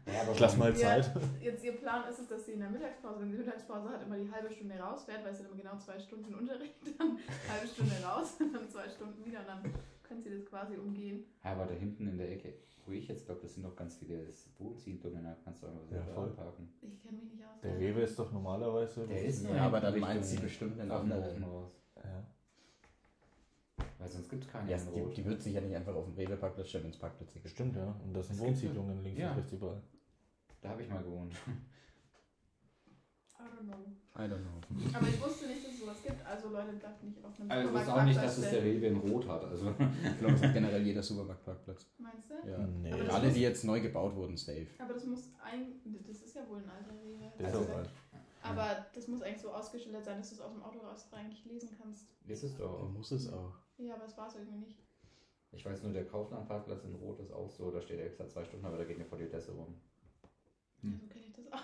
[0.06, 1.12] Ja, aber Ich lass mal Ja, Zeit.
[1.42, 4.18] Jetzt ihr Plan ist es, dass sie in der Mittagspause, wenn die Mittagspause hat, immer
[4.18, 7.18] die halbe Stunde rausfährt, weil es sind immer genau zwei Stunden Unterricht, dann
[7.50, 9.74] halbe Stunde raus und dann zwei Stunden wieder und dann
[10.04, 11.24] können sie das quasi umgehen.
[11.44, 12.54] Ja, aber da hinten in der Ecke,
[12.86, 14.28] wo ich jetzt glaube, das sind noch ganz viele
[14.58, 16.30] Wohnsiedlungen, da kannst du einfach Ja, selber voll.
[16.32, 16.70] parken.
[16.82, 17.62] Ich kenne mich nicht aus.
[17.64, 19.08] Der Rewe ist doch normalerweise.
[19.08, 21.44] Der ist Ja, aber dann meint sie bestimmt einen anderen.
[21.46, 21.72] raus.
[21.96, 22.24] Ja.
[23.98, 25.16] Weil sonst gibt es keinen Ja, in die, Rot.
[25.18, 27.50] die wird sich ja nicht einfach auf den Rewe-Parkplatz stellen, wenn es Parkplätze gibt.
[27.50, 27.96] Stimmt, ja.
[28.04, 29.32] Und das sind Es Wohnsiedlungen links Ja.
[29.32, 29.82] und rechts überall.
[30.62, 31.34] Da habe ich mal gewohnt.
[33.38, 33.86] I don't know.
[34.18, 34.98] I don't know.
[34.98, 37.68] Aber ich wusste nicht, dass es sowas gibt, also Leute, bleibt nicht auf einem Also
[37.70, 38.64] ich wusste auch nicht, Parkplatz dass es der.
[38.64, 39.44] Rewe in Rot hat.
[39.46, 39.70] Also
[40.04, 41.86] Ich glaube, das hat generell jeder Supermarktparkplatz.
[41.98, 42.50] Meinst du?
[42.50, 42.58] Ja.
[42.66, 42.92] Nee.
[42.94, 44.68] Alle, die jetzt neu gebaut wurden, safe.
[44.80, 45.74] Aber das muss ein.
[46.08, 47.32] Das ist ja wohl ein alter Rewe.
[47.40, 47.90] Der ist Also, auch alt.
[48.42, 51.46] aber das muss eigentlich so ausgeschildert sein, dass du es aus dem Auto raus eigentlich
[51.46, 52.08] lesen kannst.
[52.28, 52.90] ist es doch.
[52.90, 53.54] Muss es auch.
[53.78, 54.80] Ja, aber es war es irgendwie nicht.
[55.52, 57.72] Ich weiß nur, der Kauflandparkplatz in Rot ist auch so.
[57.72, 59.74] Da steht extra zwei Stunden, aber da geht eine Politesse rum.
[60.82, 61.64] Ja, so kenne ich das auch.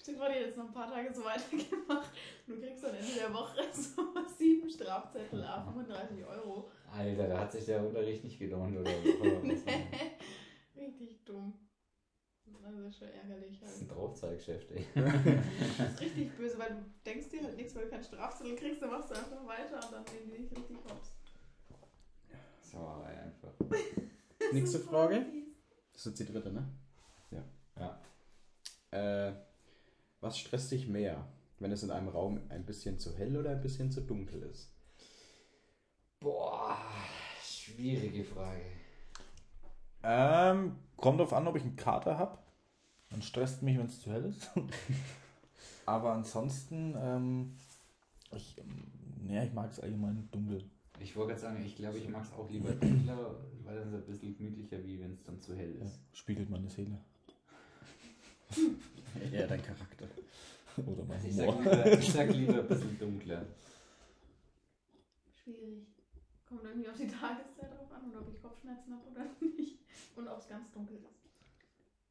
[0.00, 2.10] Stell dir vor, die jetzt noch ein paar Tage so weitergemacht.
[2.46, 4.02] Du kriegst dann Ende der Woche so
[4.38, 6.70] sieben Strafzettel ab 35 Euro.
[6.90, 9.40] Alter, da hat sich der Unterricht nicht gelohnt oder so.
[9.42, 9.56] Nee.
[10.76, 11.54] Richtig dumm.
[12.62, 13.96] Das ist schon ärgerlich Das ist ein halt.
[13.98, 14.84] Draufzeiggeschäft, ey.
[15.78, 18.82] Das ist richtig böse, weil du denkst dir halt nichts, weil du keinen Strafzettel kriegst,
[18.82, 21.12] dann machst du einfach weiter und dann nehmen die dich richtig hops.
[22.60, 23.52] Sauerei einfach.
[24.52, 25.24] Nächste Frage.
[25.92, 26.68] Das ist jetzt die dritte, ne?
[27.30, 27.44] Ja.
[27.78, 29.28] Ja.
[29.28, 29.32] Äh,
[30.20, 31.26] was stresst dich mehr,
[31.58, 34.72] wenn es in einem Raum ein bisschen zu hell oder ein bisschen zu dunkel ist?
[36.20, 36.78] Boah,
[37.42, 38.62] schwierige Frage.
[40.02, 42.38] Ähm, kommt drauf an, ob ich einen Kater habe.
[43.10, 44.50] Dann stresst mich, wenn es zu hell ist.
[45.86, 47.56] Aber ansonsten, ähm,
[48.34, 50.64] ich, ähm, ja, ich mag es allgemein dunkel.
[50.98, 53.94] Ich wollte gerade sagen, ich glaube, ich mag es auch lieber dunkler, weil dann ist
[53.94, 56.00] es ein bisschen gemütlicher, wie wenn es dann zu hell Ja, ist.
[56.14, 56.98] spiegelt meine Seele.
[59.32, 60.06] Ja, dein Charakter.
[60.76, 61.62] Oder mein Also ich sag, Humor.
[61.72, 63.46] lieber, ich sag lieber ein bisschen dunkler.
[65.42, 65.86] Schwierig.
[66.48, 69.26] Kommt irgendwie auf die Tageszeit drauf an und ob ich Kopfschmerzen habe oder
[69.56, 69.80] nicht.
[70.14, 71.26] Und ob es ganz dunkel ist.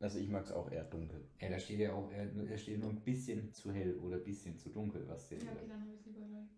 [0.02, 1.26] Also ich mag es auch eher dunkel.
[1.40, 4.24] Ja, da steht ja auch, er, er steht nur ein bisschen zu hell oder ein
[4.24, 6.50] bisschen zu dunkel, was der Ja, okay, dann habe ich es lieber gleich.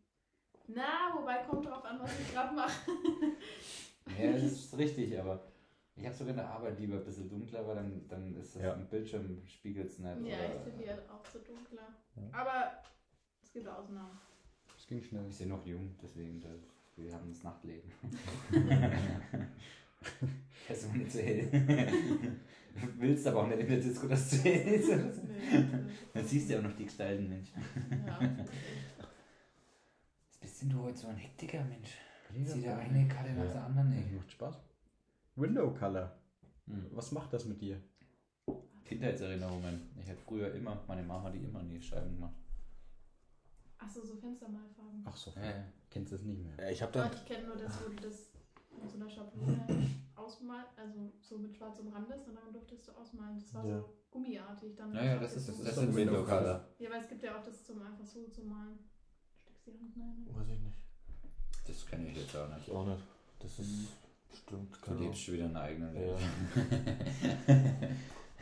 [0.68, 2.92] Na, wobei kommt drauf an, was ich gerade mache.
[4.20, 5.44] Ja, das ist richtig, aber
[5.96, 8.64] ich habe sogar in der Arbeit lieber ein bisschen dunkler, weil dann, dann ist das
[8.64, 8.74] Ja.
[8.74, 10.08] im Bildschirm spiegelt es nicht.
[10.28, 11.88] Ja, oder, ich finde die halt auch so dunkler.
[12.16, 12.40] Ja.
[12.40, 12.72] Aber
[13.44, 14.18] es gibt Ausnahmen.
[14.74, 15.26] Das ging schnell.
[15.26, 16.60] Wir sind noch jung, deswegen das,
[16.98, 17.90] wir haben das Nachtleben.
[20.68, 21.20] Das ist nicht zu.
[21.20, 24.90] Du willst aber auch nicht in der Disco, dass hell ist.
[24.90, 25.66] Nee,
[26.14, 27.52] Dann siehst du ja auch noch die Gestalten, Mensch.
[28.06, 28.20] ja.
[30.30, 31.98] Was bist denn du heute so ein Hektiker, Mensch?
[32.46, 33.52] Sieh der eine Karte nach Ja.
[33.54, 34.04] der anderen, ey.
[34.16, 34.60] macht Spaß.
[35.36, 36.16] Window Color.
[36.68, 36.86] Hm.
[36.92, 37.82] Was macht das mit dir?
[38.86, 39.90] Kindheitserinnerungen.
[40.00, 42.36] Ich hätte früher immer, meine Mama die immer in die Scheiben gemacht.
[43.80, 45.04] Achso, so Fenstermalfarben.
[45.06, 45.32] Ach so.
[45.36, 45.64] Ja, ja.
[45.90, 46.54] Kennst du das nicht mehr?
[46.66, 47.12] Ja, ich habe dann.
[47.14, 48.32] ich kenne nur das, wo du das
[48.82, 49.66] mit so einer Schablone
[50.16, 53.38] ausmalt, also so mit schwarzem Rand ist und dann durftest du ausmalen.
[53.40, 53.80] Das war Ja.
[53.80, 54.76] so gummiartig.
[54.76, 56.68] Dann Ja, ja, das ist, so- das so ist ein Window Color.
[56.80, 58.80] Ja, weil es gibt ja auch das zum einfach so zu malen.
[59.42, 60.26] Steckst die Hand rein.
[60.34, 60.78] Weiß ich nicht.
[61.68, 62.68] Das kenne ich jetzt auch nicht.
[62.68, 63.04] Ich auch nicht.
[63.40, 63.88] Das ist
[64.30, 66.02] bestimmt Du keine lebst schon wieder in einer eigenen Ja.
[66.02, 66.18] Welt.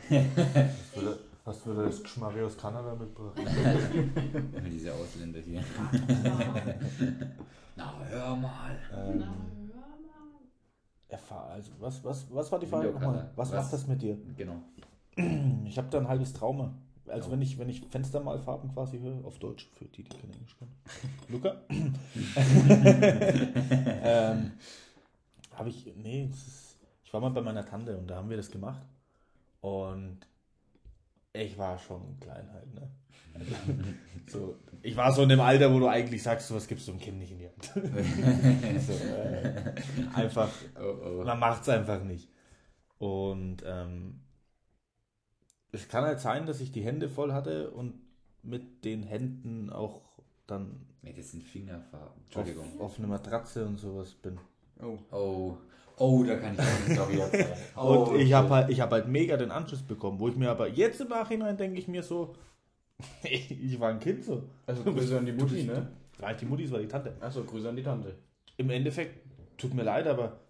[0.08, 3.38] Du wieder- Hast du das Geschmack aus Kanada mitgebracht?
[4.68, 5.62] Diese Ausländer hier.
[7.76, 8.76] Na, hör mal.
[8.90, 9.22] Na, ähm,
[11.08, 11.52] hör mal.
[11.52, 13.30] also was, was, was war die Frage nochmal?
[13.36, 13.62] Was, Was?
[13.62, 14.18] macht das mit dir?
[14.36, 14.56] Genau.
[15.64, 16.74] Ich habe da ein halbes Trauma.
[17.06, 17.32] Also Oh.
[17.32, 20.74] wenn ich, wenn ich Fenstermalfarben quasi höre, auf Deutsch, für die, die kein Englisch können.
[21.28, 21.54] Luca?
[24.02, 24.50] ähm,
[25.54, 28.50] habe ich, nee, ist, ich war mal bei meiner Tante und da haben wir das
[28.50, 28.82] gemacht.
[29.60, 30.18] Und
[31.42, 32.90] ich war schon klein halt, ne?
[33.34, 33.54] Also,
[34.26, 37.00] so, ich war so in dem Alter, wo du eigentlich sagst, sowas gibst du dem
[37.00, 37.72] Kind nicht in die Hand.
[38.86, 39.74] so, äh,
[40.14, 41.24] einfach, Oh, oh.
[41.24, 42.28] man macht es einfach nicht.
[42.98, 44.20] Und ähm,
[45.72, 47.94] es kann halt sein, dass ich die Hände voll hatte und
[48.42, 50.02] mit den Händen auch
[50.46, 52.08] dann Nee, das sind Fingerfarben.
[52.08, 52.80] auf, Entschuldigung.
[52.80, 54.40] auf eine Matratze und sowas bin.
[54.80, 54.98] Oh.
[55.12, 55.56] Oh.
[55.98, 57.58] Oh, da kann ich auch eine Story erzählen.
[57.76, 60.50] Oh, und ich habe halt, ich hab halt mega den Anschluss bekommen, wo ich mir
[60.50, 62.34] aber jetzt im Nachhinein denke ich mir so,
[63.22, 64.42] ich war ein Kind so.
[64.66, 65.88] Also Grüße an die Mutti, ne?
[66.20, 67.14] Nicht die Mutti, es war die Tante.
[67.20, 68.14] Achso, Grüße an die Tante.
[68.56, 69.20] Im Endeffekt,
[69.58, 70.40] tut mir leid, aber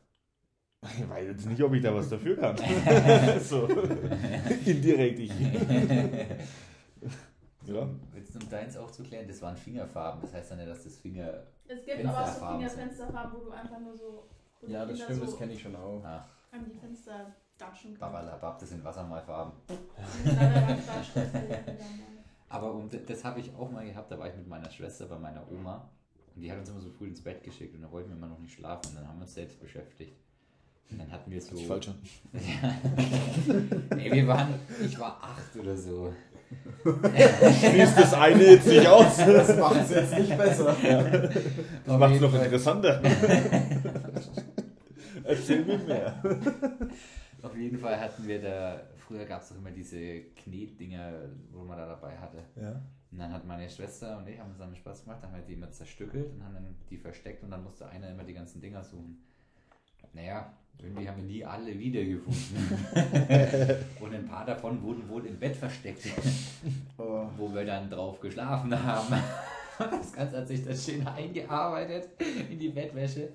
[0.98, 2.56] ich weiß jetzt nicht, ob ich da was dafür kann.
[3.40, 3.68] so,
[4.64, 5.32] indirekt ich.
[7.66, 7.88] ja.
[8.12, 10.20] Willst um deins aufzuklären, das waren Fingerfarben.
[10.22, 11.42] Das heißt ja nicht, dass das Finger.
[11.68, 12.46] Es gibt aber auch so.
[12.46, 14.24] Fingerfensterfarben, wo du einfach nur so.
[14.68, 16.02] Ja, das stimmt, so das kenne ich schon auch.
[16.04, 17.26] Ah, An die Fenster
[17.58, 18.00] datschen können.
[18.00, 19.52] Babalabab, das sind Wassermalfarben.
[22.48, 25.06] Aber ja um, das habe ich auch mal gehabt, da war ich mit meiner Schwester
[25.06, 25.88] bei meiner Oma.
[26.34, 28.28] Und die hat uns immer so früh ins Bett geschickt und da wollten wir immer
[28.28, 28.90] noch nicht schlafen.
[28.90, 30.16] Und dann haben wir uns selbst beschäftigt.
[30.90, 31.56] Und dann hatten wir so.
[31.56, 31.88] Ich falsch.
[33.90, 34.54] Ey, wir waren,
[34.84, 36.12] ich war acht oder so.
[36.84, 39.16] Schließt das eine jetzt nicht aus.
[39.16, 40.76] Das macht es jetzt nicht besser.
[41.84, 43.02] Das macht es noch interessanter.
[45.26, 46.22] Erzähl mir mehr.
[47.42, 51.12] Auf jeden Fall hatten wir da, früher gab es doch immer diese Knetdinger,
[51.52, 52.38] wo man da dabei hatte.
[52.60, 52.80] Ja.
[53.12, 55.46] Und dann hat meine Schwester und ich haben uns dann Spaß gemacht, dann haben wir
[55.46, 58.60] die immer zerstückelt und haben dann die versteckt und dann musste einer immer die ganzen
[58.60, 59.22] Dinger suchen.
[60.12, 62.78] Naja, irgendwie haben wir nie alle wiedergefunden.
[64.00, 66.06] und ein paar davon wurden wohl im Bett versteckt,
[66.98, 69.14] Oh, wo wir dann drauf geschlafen haben.
[69.78, 72.08] Das Ganze hat sich dann schön eingearbeitet
[72.50, 73.28] in die Bettwäsche.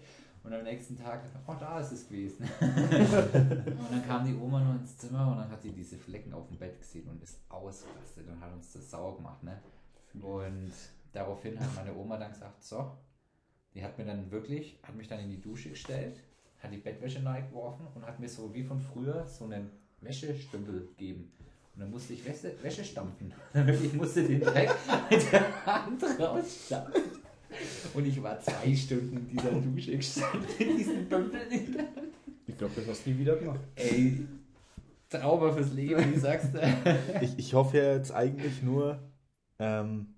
[0.43, 2.49] Und am nächsten Tag, oh, da ist es gewesen.
[2.59, 6.47] Und dann kam die Oma nur ins Zimmer und dann hat sie diese Flecken auf
[6.47, 9.43] dem Bett gesehen und ist ausgerastet und hat uns das sauer gemacht.
[9.43, 9.61] Ne?
[10.19, 10.71] Und
[11.13, 12.91] daraufhin hat meine Oma dann gesagt, so,
[13.75, 16.19] die hat mir dann wirklich, hat mich dann in die Dusche gestellt,
[16.59, 19.69] hat die Bettwäsche neu geworfen und hat mir so wie von früher so einen
[20.01, 21.31] Wäschestümpel gegeben.
[21.75, 23.33] Und dann musste ich Wäsche, Wäsche stampfen.
[23.83, 24.71] Ich musste den Dreck
[25.09, 27.20] mit der Hand rausstampfen.
[27.93, 31.39] Und ich war zwei Stunden in dieser Dusche gestanden, in diesem Dümpel.
[32.47, 33.60] ich glaube, das hast du nie wieder gemacht.
[33.76, 34.26] Ey,
[35.10, 36.60] Trauma fürs Leben, wie sagst du?
[37.22, 38.99] Ich, ich hoffe ja jetzt eigentlich nur,
[39.60, 40.16] ähm,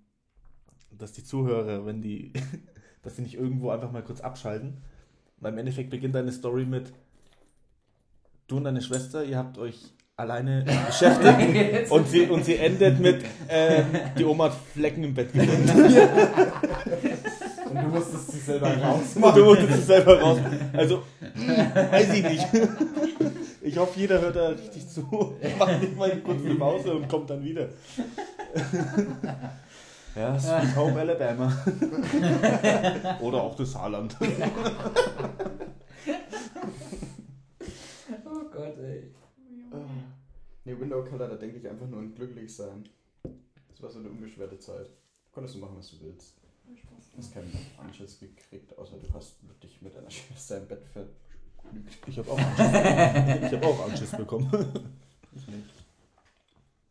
[0.92, 2.34] dass die Zuhörer, wenn die,
[3.02, 4.84] dass die nicht irgendwo einfach mal kurz abschalten.
[5.38, 6.94] Weil im Endeffekt beginnt deine Story mit,
[8.48, 13.26] du und deine Schwester, ihr habt euch alleine beschäftigt und sie, und sie endet mit,
[13.50, 13.86] ähm,
[14.18, 15.70] die Oma hat Flecken im Bett gefunden.
[17.74, 19.36] Und du musstest sie selber rausmachen.
[19.36, 20.38] du musstest es selber raus.
[20.74, 21.02] Also,
[21.92, 22.46] weiß ich nicht.
[23.64, 25.36] Ich hoffe, jeder hört da richtig zu.
[25.58, 27.70] Macht nicht mal kurz eine Pause und kommt dann wieder.
[30.16, 31.52] Ja, Sweet Home Alabama.
[33.22, 34.16] Oder auch das Saarland.
[38.24, 39.14] Oh Gott, ey.
[40.66, 42.88] Nee, Window Color, da denke ich einfach nur an glücklich sein.
[43.70, 44.90] Das war so eine unbeschwerte Zeit.
[45.32, 46.38] Konntest du machen, was du willst.
[47.12, 51.98] Du hast keinen Anschiss gekriegt, außer du hast dich mit deiner Schwester im Bett vergnügt.
[52.08, 53.52] Ich habe auch Anschiss.
[53.52, 54.50] Ich habe auch Anschiss bekommen.
[55.36, 55.68] Ich nicht.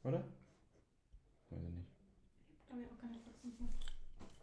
[0.02, 0.18] Oder?
[0.18, 1.86] Weiß ich nicht.
[2.68, 3.74] Ich auch keine Faxen gemacht.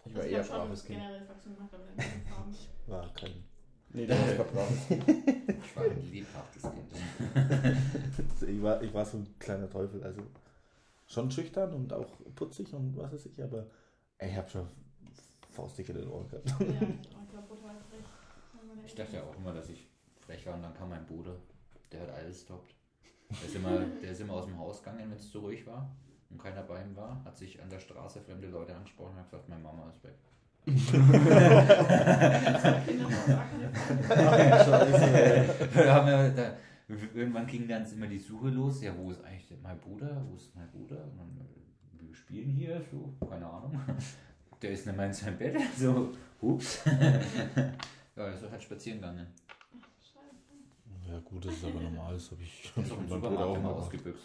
[0.05, 0.99] Ich war Also eher braves Kind.
[0.99, 1.83] generell Faxen gemacht, aber
[2.33, 2.55] Farben.
[2.87, 3.43] War kein.
[3.91, 5.03] Nee, das braves Kind.
[5.09, 8.49] Ich war ein lebhaftes Kind.
[8.49, 10.03] Ich war, ich war so ein kleiner Teufel.
[10.03, 10.21] Also
[11.07, 13.65] schon schüchtern und auch putzig und was weiß ich, aber
[14.19, 14.67] ey, ich habe schon
[15.51, 16.49] faustdicke in den Ohren gehabt.
[16.49, 18.05] Ja, ich glaube, brutal frech.
[18.85, 19.87] Ich dachte ja auch immer, dass ich
[20.19, 21.35] frech war und dann kam mein Bruder,
[21.91, 22.75] der hat alles stoppt.
[23.31, 25.89] Der ist immer, der ist immer aus dem Haus gegangen, wenn es zu ruhig war
[26.29, 29.31] und keiner bei ihm war, hat sich an der Straße fremde Leute angesprochen und hat
[29.31, 30.15] gesagt, meine Mama ist weg.
[31.69, 33.59] Haben.
[34.65, 35.45] Scheiße.
[35.73, 36.33] Wir haben
[37.13, 38.81] irgendwann ging dann immer die Suche los.
[38.81, 40.23] Ja, wo ist eigentlich mein Bruder?
[40.27, 40.97] Wo ist mein Bruder?
[41.17, 43.79] Dann, äh, wir spielen hier, so, keine Ahnung.
[44.61, 46.11] Der ist nicht mehr in seinem Bett, so,
[46.41, 46.83] hups.
[46.85, 49.27] Ja, er ist halt spazieren gegangen.
[51.07, 54.23] Ja gut, das ist aber normal, das habe ich Er ist auch Bruder mal ausgebüxt.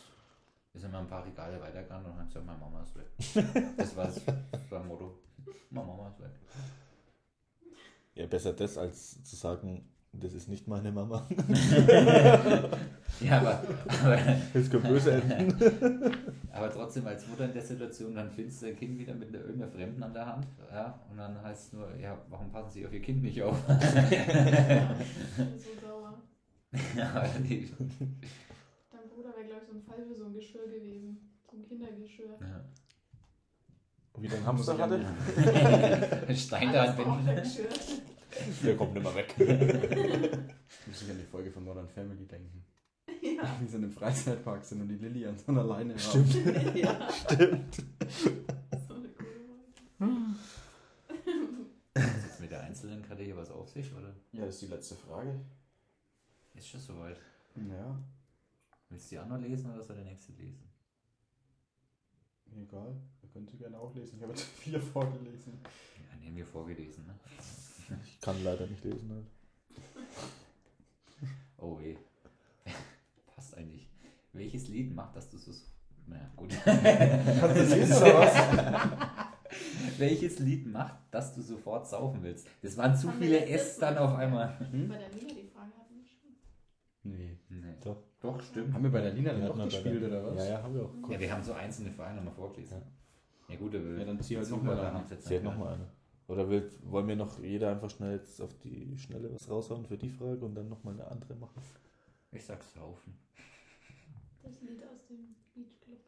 [0.75, 3.07] Ist immer ein paar Regale weitergegangen und hat gesagt, meine Mama ist weg.
[3.77, 5.21] Das war sein Motto.
[5.71, 6.31] Meine Mama ist weg.
[8.15, 11.29] Ja, besser das, als zu sagen, das ist nicht meine Mama.
[13.21, 13.63] Ja, aber,
[14.03, 14.17] aber,
[14.53, 15.55] Das könnte böse enden.
[16.51, 19.39] aber trotzdem als Mutter in der Situation, dann findest du ein Kind wieder mit einer
[19.39, 20.47] irgendeiner Fremden an der Hand.
[20.73, 23.57] Ja, und dann heißt es nur, ja, warum passen sie auf ihr Kind nicht auf?
[23.69, 26.21] Ja, ich bin so sauer.
[26.97, 27.71] ja, die,
[28.91, 31.31] Dein Bruder wäre, glaube ich, so ein Fall für so ein Geschirr gewesen.
[31.49, 32.37] So ein Kindergeschirr.
[32.41, 32.65] ja.
[34.19, 35.05] Wie dein Hamster hatte?
[36.37, 37.43] Stein da ein.
[37.43, 37.69] Geschirr.
[38.63, 39.35] Der kommt nicht mehr weg.
[40.87, 42.65] Muss ich an die Folge von Modern Family denken.
[43.21, 43.57] Ja.
[43.61, 46.35] Wie sie in einem Freizeitpark sind und die Lilly an so einer Leine Stimmt.
[46.77, 47.09] ja.
[47.11, 47.75] Stimmt.
[47.77, 50.35] So eine coole
[51.95, 54.15] Ist jetzt mit der einzelnen Karte hier was auf sich, oder?
[54.33, 55.41] Ja, das ist die letzte Frage.
[56.55, 57.17] Ist schon soweit.
[57.57, 57.99] Ja,
[58.91, 60.71] Willst du die auch noch lesen oder soll der nächste lesen?
[62.57, 62.95] egal.
[63.35, 64.15] Ihr könnt sie gerne auch lesen.
[64.17, 65.59] Ich habe jetzt vier vorgelesen.
[66.11, 67.15] Ja, nehmen wir vorgelesen, ne?
[68.07, 69.11] Ich kann leider nicht lesen.
[69.11, 69.27] Halt.
[71.59, 71.97] Oh weh.
[73.35, 73.89] Passt eigentlich.
[74.33, 75.51] Welches Lied macht, dass du so.
[76.07, 76.51] Na gut.
[76.65, 79.99] Kannst du das lesen oder was?
[79.99, 82.47] Welches Lied macht, dass du sofort saufen willst?
[82.63, 84.59] Das waren zu Haben viele S dann auf einmal.
[84.71, 84.89] Hm?
[84.89, 86.37] Bei der Lila die Frage hatten wir schon.
[87.03, 87.39] Nee.
[87.49, 87.75] Nee.
[87.83, 88.03] Doch.
[88.21, 88.73] Doch, stimmt.
[88.75, 90.45] Haben wir bei der Lina dann doch gespielt, der- oder was?
[90.47, 91.11] Ja, ja, haben wir auch.
[91.11, 92.79] Ja, wir haben so einzelne Vereine nochmal vorgelesen.
[92.79, 92.83] Ja,
[93.59, 94.99] gut, aber Ja, dann zieh halt die noch mal Zuhörer eine.
[94.99, 95.89] hat nicht nochmal eine.
[96.27, 99.99] Oder will, wollen wir noch jeder einfach schnell jetzt auf die Schnelle was raushauen für
[99.99, 101.63] die Frage und dann nochmal eine andere machen?
[102.33, 103.15] Ich sag saufen.
[104.43, 105.99] Das Lied aus dem Beach Club.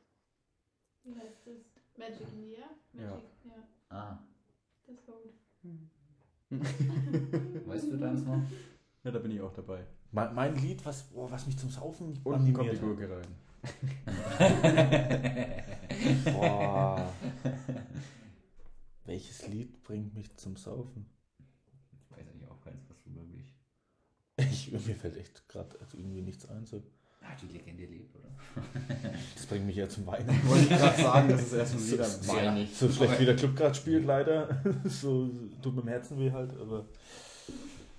[1.05, 1.99] Wie heißt das?
[1.99, 2.71] Magic in the Air?
[2.95, 3.11] Ja.
[3.11, 3.97] Magic, ja.
[3.97, 4.19] Ah,
[4.87, 5.35] Das war gut.
[7.67, 8.41] weißt du deins noch?
[9.05, 9.85] Ja, da bin ich auch dabei.
[10.13, 13.27] Mein, mein Lied, was, boah, was mich zum Saufen Unten kommt die animiert Gurke rein.
[16.33, 17.13] Boah.
[19.05, 21.07] Welches Lied bringt mich zum Saufen?
[21.93, 23.55] Ich weiß eigentlich auch keins, was du wirklich.
[24.39, 26.67] Ich, mir fällt echt gerade also irgendwie nichts ein.
[26.67, 26.83] So.
[27.23, 28.29] Ah, die Legende lebt, oder?
[29.35, 30.29] Das bringt mich eher zum Weinen.
[30.49, 32.77] Wollte ich gerade sagen, das ist erst mal wieder So- weinig.
[32.77, 34.63] So schlecht Aber- wie der Club gerade spielt, leider.
[34.85, 35.29] So
[35.63, 36.87] tut mir im Herzen weh halt, aber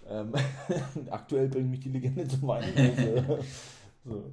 [0.08, 0.34] ähm,
[1.10, 2.74] aktuell bringt mich die Legende zum Weinen.
[2.78, 3.44] Also,
[4.06, 4.32] so.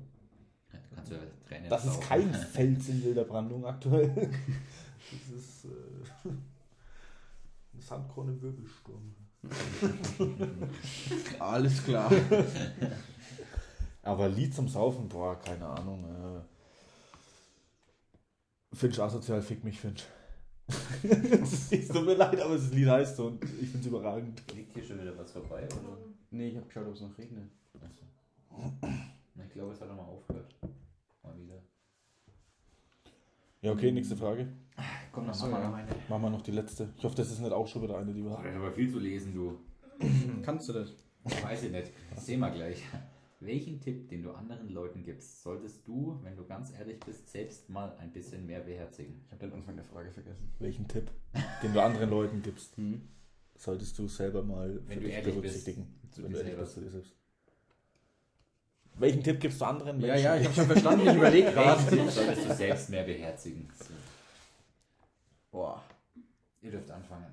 [1.04, 4.30] Tränen Das ist kein Fels in wilder Brandung aktuell.
[5.10, 9.14] Das ist äh, ein Sandkorn im Wirbelsturm.
[11.38, 12.10] Alles klar.
[14.02, 16.04] Aber Lied zum Saufen, boah, keine Ahnung.
[16.04, 16.40] Äh,
[18.74, 20.04] Finch asozial, fick mich, Finch.
[21.70, 24.42] Es tut mir leid, aber das Lied heißt so und ich finde es überragend.
[24.54, 25.98] Liegt hier schon wieder was vorbei, oder?
[26.30, 27.50] Nee, ich habe geschaut, ob es noch regnet.
[27.74, 28.04] Achso.
[29.44, 30.54] Ich glaube, es hat nochmal aufgehört.
[33.64, 34.46] Ja, okay, nächste Frage.
[35.10, 35.88] Komm, dann machen wir noch eine.
[36.10, 36.90] Machen wir noch die letzte.
[36.98, 38.42] Ich hoffe, das ist nicht auch schon wieder eine, die wir haben.
[38.44, 39.58] das ist aber viel zu lesen, du.
[40.42, 40.94] Kannst du das?
[41.42, 41.90] Weiß ich nicht.
[42.16, 42.82] Sehen wir gleich.
[43.40, 47.70] Welchen Tipp, den du anderen Leuten gibst, solltest du, wenn du ganz ehrlich bist, selbst
[47.70, 49.22] mal ein bisschen mehr beherzigen?
[49.26, 50.50] Ich habe den Anfang der Frage vergessen.
[50.58, 51.10] Welchen Tipp,
[51.62, 53.00] den du anderen Leuten gibst, Hm?
[53.56, 55.94] solltest du selber mal Wenn für du dich ehrlich bist berücksichtigen.
[56.10, 56.62] zu wenn du ehrlich selber.
[56.64, 57.12] bist zu dir selbst.
[58.96, 60.24] Welchen Tipp gibst du anderen Ja, Menschen?
[60.24, 61.96] ja, ich habe schon verstanden, ich überlege Welchen gerade.
[61.96, 63.68] Tipp solltest du selbst mehr beherzigen?
[63.76, 63.84] So.
[65.50, 65.82] Boah.
[66.62, 67.26] Ihr dürft anfangen.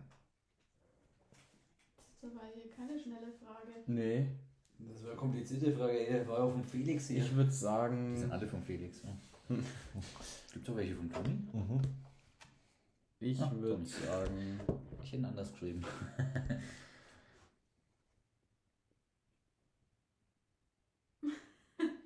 [2.21, 3.71] Das war hier keine schnelle Frage.
[3.87, 4.27] Nee.
[4.79, 6.05] Das war eine komplizierte Frage.
[6.05, 7.23] Der war auch von Felix hier.
[7.23, 9.01] Ich würde Die sind sagen, alle von Felix.
[9.49, 9.59] Ja.
[10.53, 11.29] Gibt es auch welche von Toni?
[11.51, 11.81] Mhm.
[13.19, 13.85] ich Ah, würde Tommy.
[13.85, 14.59] sagen,
[15.03, 15.83] Ich hätte ihn anders geschrieben.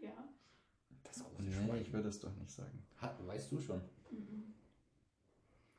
[0.02, 0.12] Ja.
[1.04, 1.24] Das
[1.78, 1.86] Schwein.
[1.88, 2.84] ich würde es doch nicht sagen.
[3.02, 3.82] Ha, weißt du schon?
[4.12, 4.54] Mhm.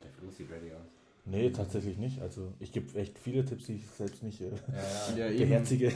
[0.03, 0.87] Der Flo sieht ready aus.
[1.25, 2.21] Nee, tatsächlich nicht.
[2.21, 4.51] Also ich gebe echt viele Tipps, die ich selbst nicht äh,
[5.17, 5.93] Ja, Ja, beherzige.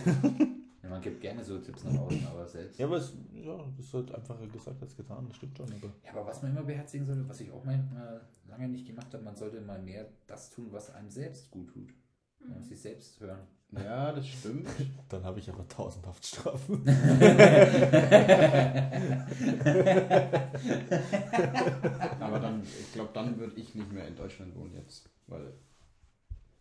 [0.82, 2.78] Ja, man gibt gerne so Tipps nach außen, aber selbst.
[2.78, 5.66] Ja, aber es ja, das ist halt einfacher gesagt als getan, das stimmt schon.
[5.72, 9.12] Aber Ja, aber was man immer beherzigen sollte, was ich auch manchmal lange nicht gemacht
[9.14, 11.92] habe, man sollte mal mehr das tun, was einem selbst gut tut.
[12.40, 13.40] Man muss sich selbst hören.
[13.72, 14.68] Ja, das stimmt.
[15.08, 16.82] dann habe ich aber tausend Haftstrafen.
[22.20, 25.08] Aber dann, ich glaube, dann würde ich nicht mehr in Deutschland wohnen jetzt.
[25.26, 25.52] Weil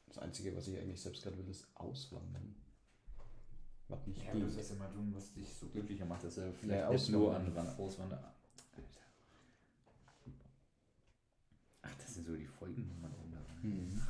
[0.07, 2.55] das Einzige, was ich eigentlich selbst gerade will, ist auswandern.
[3.88, 4.43] Was nicht Ja, geht.
[4.43, 7.36] du sollst immer tun, was dich so glücklicher macht, dass er Ja, vielleicht nicht nur
[7.36, 7.68] an auswandern.
[7.78, 8.24] Wan- Auswandern.
[11.82, 13.64] Ach, das sind so die Folgen, die man ändert.
[13.64, 14.01] Mhm.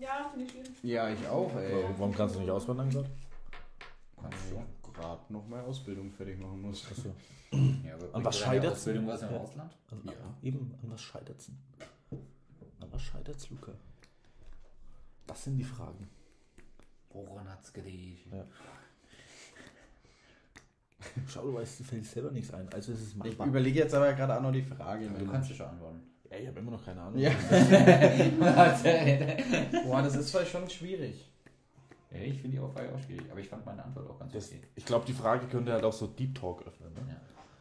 [0.00, 0.70] Ja, finde ich schwierig.
[0.82, 1.72] Ja, ich auch, ey.
[1.74, 3.10] Warum, warum kannst du nicht auswandern gerade?
[4.20, 6.86] kannst ich gerade noch mal Ausbildung fertig machen muss.
[6.90, 7.14] Achso.
[7.84, 8.78] Ja, aber An was deine scheitert's?
[8.78, 9.36] Ausbildung was im Ja.
[9.38, 9.76] Ausland?
[9.90, 10.12] Also, Ja.
[10.42, 11.58] Eben, an was scheitert's denn?
[12.80, 13.72] An was scheitert's, Luca?
[15.26, 16.08] Das sind die Fragen.
[17.10, 18.30] Woran hat's gelegen?
[18.32, 18.44] Ja.
[21.28, 22.68] Schau, du weißt, dir fällt selber nichts ein.
[22.72, 25.08] Also es ist mein Ich überlege jetzt aber gerade auch noch die Frage.
[25.08, 26.02] Aber du kannst ja schon antworten.
[26.30, 27.18] Ja, ich habe immer noch keine Ahnung.
[27.18, 27.30] Ja.
[29.84, 31.28] Boah, das ist vielleicht schon schwierig.
[32.12, 34.60] ich finde die Frage auch schwierig, aber ich fand meine Antwort auch ganz Das, okay.
[34.76, 36.92] ich glaube, die Frage könnte halt auch so Deep Talk öffnen.
[36.94, 37.00] Ne?
[37.08, 37.20] Ja.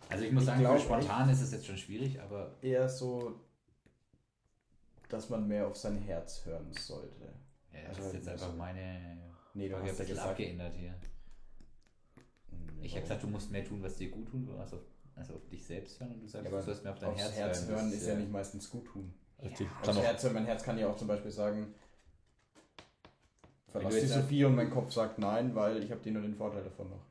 [0.09, 3.39] Also ich muss Ich sagen, glaub spontan ist es jetzt schon schwierig, aber Eher so,
[5.09, 7.33] dass man mehr auf sein Herz hören sollte.
[7.73, 9.17] ja, das Also, ist jetzt einfach meine
[9.55, 10.93] Nee, du Frage ein bisschen abgeändert hier.
[12.49, 14.79] Hm, Ich habe gesagt, du musst mehr tun, was dir gut tut, also,
[15.19, 17.09] also auf dich selbst hören und du sagst, Ja, du aber sollst mehr auf dein
[17.09, 19.13] aufs Herz, Herz, hören Das ist ja nicht meistens gut tun.
[19.43, 19.67] Richtig.
[19.85, 21.73] Ja, auch, Herz hören, mein Herz kann ja auch zum Beispiel sagen,
[23.71, 26.63] verlass die Sophie und mein Kopf sagt nein, weil ich habe dir nur den Vorteil
[26.63, 27.09] davon noch.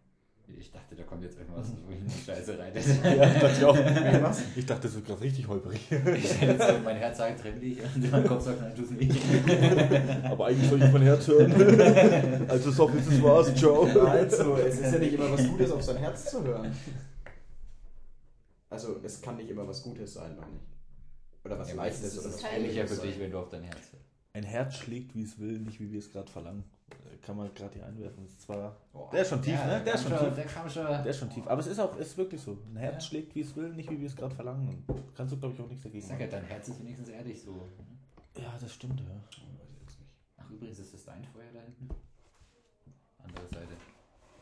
[0.56, 2.78] Ich dachte, da kommt jetzt irgendwas, wo ich in die Scheiße reite.
[3.04, 3.76] ja, ich dachte auch.
[4.22, 4.42] Was?
[4.56, 5.80] Ich dachte, das wird gerade richtig holperig.
[5.90, 9.12] Ich stelle jetzt mein Herz sagt, trenn dich und mein Kopf sagt, nein, tu's nicht.
[10.24, 12.48] Aber eigentlich soll ich mein Herz hören.
[12.48, 13.54] Also so viel das war's.
[13.54, 13.82] Ciao.
[13.82, 16.74] Also, es ist ja nicht immer was Gutes, auf sein Herz zu hören.
[18.70, 21.44] Also, es kann nicht immer was Gutes sein, meine ich.
[21.44, 22.50] Oder was Ja, meistens Leichtes ist oder es was
[22.90, 24.04] Gutes für dich, wenn du auf dein Herz hörst.
[24.34, 26.64] Ein Herz schlägt, wie es will, nicht wie wir es gerade verlangen.
[26.90, 28.22] Äh, Kann man gerade hier einwerfen.
[28.24, 29.10] Das ist zwar, Boah.
[29.10, 29.82] Der ist schon tief, ne?
[29.84, 30.34] Der ist kam schon tief.
[30.36, 30.86] Der kam schon.
[30.86, 31.46] der ist schon tief.
[31.46, 32.58] Aber es ist auch ist wirklich so.
[32.70, 33.00] Ein Herz Ja.
[33.00, 34.84] schlägt, wie es will, nicht wie wir es gerade verlangen.
[35.16, 37.42] Kannst du, glaube ich, auch nichts Ich dagegen sag ja, dein Herz ist wenigstens ehrlich
[37.42, 37.56] so.
[38.36, 39.06] Ja, das stimmt, ja.
[39.06, 40.14] Weiß ich jetzt nicht.
[40.36, 41.88] Ach, übrigens ist das dein Feuer da hinten?
[43.18, 43.76] Andere Seite.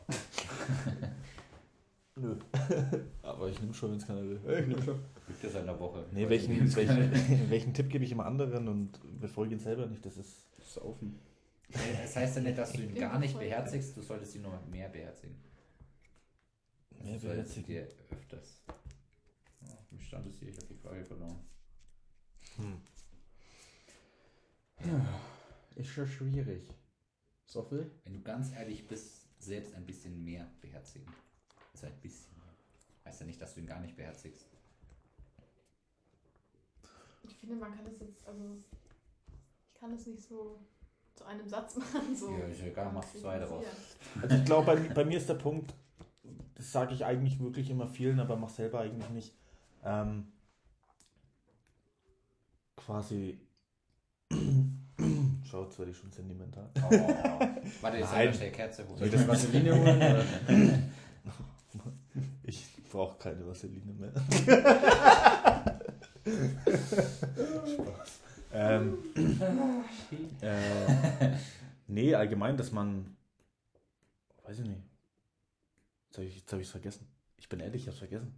[2.19, 2.35] Nö.
[3.21, 4.41] Aber ich nehme schon, wenn es keiner will.
[4.59, 4.99] Ich nehme schon.
[5.27, 6.05] Gibt es eine Woche.
[6.11, 7.11] Nee, welchen, welchen,
[7.49, 10.05] welchen Tipp gebe ich immer anderen und befolge ihn selber nicht?
[10.05, 10.47] Das ist.
[10.59, 11.19] Saufen.
[11.69, 14.89] Das heißt ja nicht, dass du ihn gar nicht beherzigst, du solltest ihn nur mehr
[14.89, 15.35] beherzigen.
[17.01, 17.65] Mehr sie beherzigen.
[17.65, 18.63] dir öfters.
[19.61, 20.49] Ja, Wie stand es hier?
[20.49, 21.39] Ich habe die Frage verloren.
[22.57, 22.81] Hm.
[25.75, 26.67] Ist schon schwierig.
[27.45, 27.91] So viel?
[28.03, 31.07] Wenn du ganz ehrlich bist, selbst ein bisschen mehr beherzigen.
[31.77, 32.35] Also ein bisschen.
[33.05, 34.47] Heißt ja nicht, dass du ihn gar nicht beherzigst.
[37.23, 38.43] Ich finde, man kann das jetzt, also
[39.73, 40.59] ich kann das nicht so
[41.13, 42.15] zu einem Satz machen.
[42.15, 43.63] So Ja, ist egal, machst du zwei daraus.
[44.21, 45.71] Also ich glaube, bei, bei mir ist der Punkt,
[46.55, 49.35] das sage ich eigentlich wirklich immer vielen, aber mach selber eigentlich nicht.
[49.83, 50.31] Ähm,
[52.75, 53.39] quasi.
[55.43, 56.69] Schau, jetzt werde ich schon sentimental.
[56.75, 56.89] Oh.
[57.81, 58.97] Warte, jetzt soll ich schnell Kerze holen.
[58.97, 60.93] Soll ich das Vaseline holen?
[62.89, 64.13] Brauche keine Vaseline mehr.
[67.67, 68.19] Spaß.
[68.53, 68.97] Ähm,
[70.41, 71.35] äh,
[71.87, 73.15] nee, allgemein, dass man.
[74.43, 74.81] Weiß ich nicht.
[76.17, 77.07] Jetzt habe ich es hab vergessen.
[77.39, 78.33] Ich bin ehrlich, ich hab's vergessen.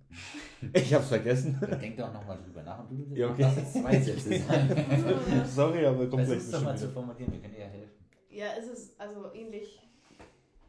[0.74, 1.58] Ich hab's vergessen.
[1.62, 3.44] Dann denk doch nochmal drüber nach und du Ja, okay.
[3.44, 5.46] lass jetzt zwei Sätze sein.
[5.46, 8.06] Sorry, aber kommt gleich Versuch's doch mal zu formulieren, wir können dir ja helfen.
[8.30, 9.80] Ja, es ist also ähnlich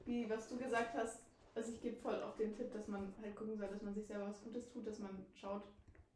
[0.07, 1.19] wie was du gesagt hast.
[1.61, 4.07] Also ich gebe voll auf den Tipp, dass man halt gucken soll, dass man sich
[4.07, 5.63] selber was Gutes tut, dass man schaut,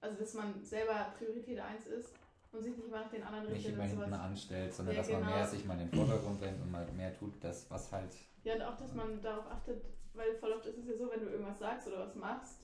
[0.01, 2.15] also dass man selber Priorität 1 ist
[2.51, 3.75] und sich nicht immer nach den anderen Nicht richtet.
[3.75, 4.21] immer und hinten sowas.
[4.21, 5.35] anstellt, sondern Ja, dass man genau.
[5.35, 8.17] mehr sich mal in den Vordergrund bringt und mal mehr tut, das was halt.
[8.43, 9.85] Ja, und auch, dass man darauf achtet,
[10.15, 12.61] weil voll oft ist es ja so, wenn du irgendwas sagst oder was machst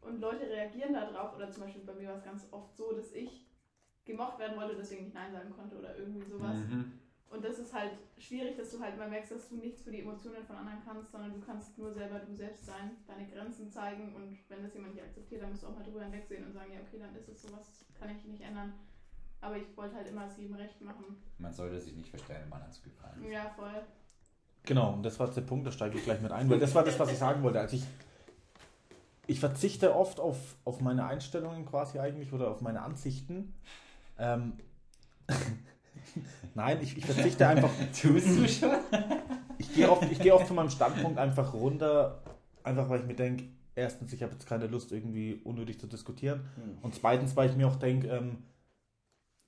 [0.00, 3.12] und Leute reagieren darauf, oder zum Beispiel bei mir war es ganz oft so, dass
[3.12, 3.46] ich
[4.06, 6.56] gemocht werden wollte, deswegen nicht Nein sagen konnte oder irgendwie sowas.
[6.56, 6.92] Mhm.
[7.32, 10.00] Und das ist halt schwierig, dass du halt mal merkst, dass du nichts für die
[10.00, 14.14] Emotionen von anderen kannst, sondern du kannst nur selber du selbst sein, deine Grenzen zeigen
[14.14, 16.72] und wenn das jemand nicht akzeptiert, dann musst du auch mal drüber hinwegsehen und sagen,
[16.74, 18.74] ja okay, dann ist es sowas, kann ich nicht ändern.
[19.40, 21.16] Aber ich wollte halt immer es jedem recht machen.
[21.38, 23.24] Man sollte sich nicht verstellen, um anderen zu gefallen.
[23.24, 23.82] Ja, voll.
[24.64, 26.74] Genau, und das war jetzt der Punkt, da steige ich gleich mit ein, weil das
[26.74, 27.60] war das, was ich sagen wollte.
[27.60, 27.84] Also ich,
[29.26, 33.54] ich verzichte oft auf, auf meine Einstellungen quasi eigentlich oder auf meine Ansichten.
[34.18, 34.58] Ähm,
[36.54, 37.70] Nein, ich, ich verzichte einfach.
[38.00, 38.70] Tust du schon?
[39.58, 42.22] Ich gehe oft, ich gehe oft von meinem Standpunkt einfach runter,
[42.62, 43.44] einfach weil ich mir denke,
[43.74, 46.40] erstens, ich habe jetzt keine Lust, irgendwie unnötig zu diskutieren.
[46.56, 46.78] Hm.
[46.82, 48.38] Und zweitens, weil ich mir auch denke, ähm,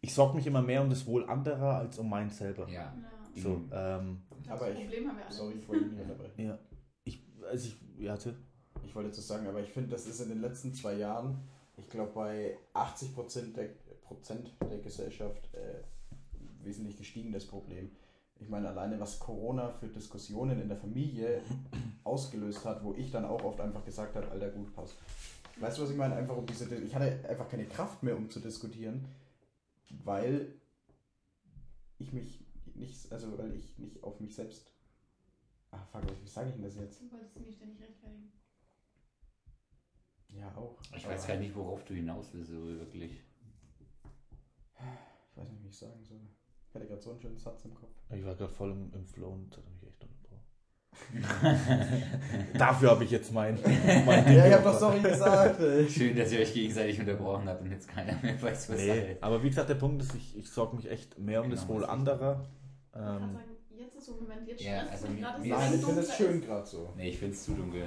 [0.00, 2.68] ich sorge mich immer mehr um das Wohl anderer als um mein selber.
[2.68, 2.94] Ja.
[3.34, 3.42] Ja.
[3.42, 5.34] So, ähm, Aber das ich- Problem haben wir alle.
[5.34, 6.44] Sorry, ich wollte nicht unterbrechen.
[6.46, 6.58] ja.
[7.04, 8.36] Ich, also ich, ja, Till.
[8.86, 11.38] Ich wollte jetzt sagen, aber ich finde, das ist in den letzten zwei Jahren,
[11.76, 13.70] ich glaube, bei 80 Prozent der,
[14.02, 15.82] Prozent der Gesellschaft äh,
[16.64, 17.90] wesentlich gestiegen, das Problem.
[18.40, 21.42] Ich meine, alleine was Corona für Diskussionen in der Familie
[22.04, 24.96] ausgelöst hat, wo ich dann auch oft einfach gesagt habe, Alter, gut, passt.
[25.60, 26.16] Weißt du, was ich meine?
[26.16, 29.06] Einfach um diese, ich hatte einfach keine Kraft mehr, um zu diskutieren,
[30.04, 30.52] weil
[31.98, 32.44] ich mich
[32.74, 34.72] nicht, also weil ich nicht auf mich selbst.
[35.70, 37.00] Ah, fuck, wie sage ich denn das jetzt?
[37.02, 38.32] Du wolltest mich ständig rechtfertigen.
[40.30, 40.76] Ja, auch.
[40.96, 43.22] Ich weiß gar nicht, worauf du hinaus willst, so wirklich.
[45.30, 46.20] Ich weiß nicht, wie ich sagen soll.
[46.74, 47.90] Ich hatte gerade so einen schönen Satz im Kopf.
[48.12, 50.42] Ich war gerade voll im, im Flow und das hat mich echt unterbrochen.
[52.58, 53.54] Dafür habe ich jetzt mein,
[54.06, 55.60] mein Ding Ja, ich hab doch sorry gesagt.
[55.60, 55.88] ey.
[55.88, 59.16] Schön, dass ihr euch gegenseitig unterbrochen habt und jetzt keiner mehr weiß, was Nee, Sache
[59.20, 61.74] aber wie gesagt, der Punkt ist, ich, ich sorge mich echt mehr um das Genau,
[61.74, 62.44] Wohl das ist- anderer.
[62.86, 63.38] Ich kann Ähm, sagen,
[63.78, 66.16] jetzt ist so ein Moment, jetzt Ja, also mir- gerade, es Nein, ich finde es
[66.16, 66.46] schön ist.
[66.46, 66.88] gerade so.
[66.96, 67.82] Nee, ich find's zu dunkel.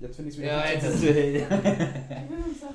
[0.00, 1.32] Jetzt finde ich es wieder Ja, jetzt hell.
[2.28, 2.74] Gewöhnungssache.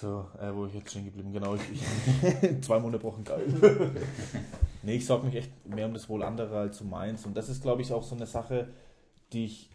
[0.00, 1.32] So, äh, wo ich jetzt stehen geblieben?
[1.32, 3.44] Genau, ich, ich zwei Monate brauchen geil.
[4.82, 7.26] nee, ich sorge mich echt mehr um das Wohl anderer als um meins.
[7.26, 8.68] Und das ist, glaube ich, auch so eine Sache,
[9.32, 9.70] die ich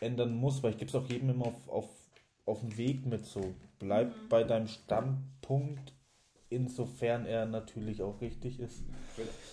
[0.00, 1.88] ändern muss, weil ich gebe es auch jedem immer auf, auf,
[2.46, 3.54] auf den Weg mit so.
[3.78, 4.28] Bleib Mhm.
[4.28, 5.92] bei deinem Standpunkt,
[6.48, 8.84] insofern er natürlich auch richtig ist.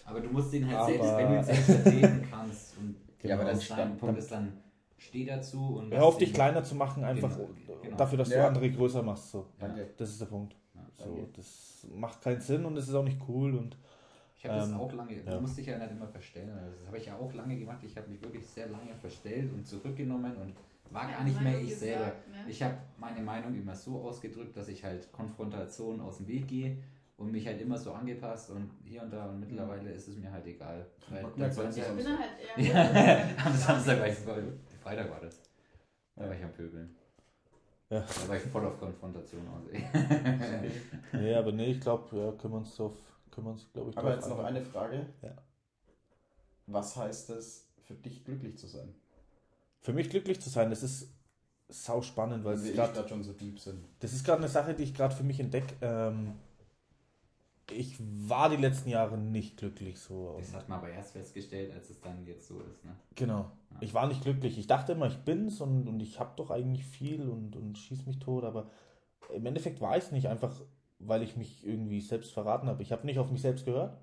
[0.06, 2.78] Aber du musst den halt Aber- selbst, wenn du ihn selbst vertreten kannst.
[2.78, 4.54] Und Genau, aber dein dann- Standpunkt dann- ist dann,
[5.02, 5.92] steh dazu und.
[5.94, 7.50] Hör auf, dich kleiner zu machen, einfach Genau,
[7.82, 7.98] genau.
[7.98, 8.48] dafür, dass du Ja.
[8.48, 9.32] andere größer machst.
[9.32, 9.40] So.
[9.60, 9.68] Ja.
[9.68, 9.90] Danke.
[9.98, 10.56] Das ist der Punkt.
[10.76, 10.82] Ja.
[11.06, 13.56] So, das macht keinen Sinn und es ist auch nicht cool.
[13.56, 13.78] Und
[14.38, 15.32] Ich habe das Ähm, auch lange, ja.
[15.36, 16.50] du musst dich ja nicht immer verstellen.
[16.52, 17.80] Also Das habe ich ja auch lange gemacht.
[17.84, 20.56] Ich habe mich wirklich sehr lange verstellt und zurückgenommen und
[20.92, 22.06] war Ja, gar nicht mehr ich selber.
[22.06, 22.36] gesagt, ne?
[22.50, 26.78] Ich habe meine Meinung immer so ausgedrückt, dass ich halt Konfrontation aus dem Weg gehe
[27.18, 30.32] und mich halt immer so angepasst und hier und da und mittlerweile ist es mir
[30.32, 30.88] halt egal.
[31.10, 32.74] Weil Ich halt bin halt eher.
[32.74, 34.18] Ja, am Samstag war ich,
[34.82, 35.40] Freitag war das.
[36.16, 36.96] Da war ich am Pöbeln.
[37.90, 38.00] Ja.
[38.00, 39.64] Da war ich voll auf Konfrontation aus.
[41.14, 42.94] Nee, aber nee, ich glaube, ja, können wir uns drauf,
[43.30, 45.08] können wir uns, glaube ich, Aber jetzt noch eine Frage.
[45.22, 45.36] Ja.
[46.68, 48.94] Was heißt es für dich glücklich zu sein?
[49.82, 51.10] Für mich glücklich zu sein, das ist
[51.68, 53.84] sau spannend, weil es wir grad, gerade schon so deep sind.
[54.00, 55.74] das ist gerade eine Sache, die ich gerade für mich entdecke.
[55.82, 56.34] Ähm,
[57.70, 60.36] ich war die letzten Jahre nicht glücklich so.
[60.40, 62.84] Das hat man aber erst festgestellt, als es dann jetzt so ist.
[62.84, 62.96] Ne?
[63.16, 63.52] Genau.
[63.80, 64.58] Ich war nicht glücklich.
[64.58, 68.06] Ich dachte immer, ich bin's und, und ich habe doch eigentlich viel und, und schieß
[68.06, 68.70] mich tot, aber
[69.34, 70.54] im Endeffekt war ich es nicht, einfach
[71.00, 72.84] weil ich mich irgendwie selbst verraten habe.
[72.84, 73.98] Ich habe nicht auf mich selbst gehört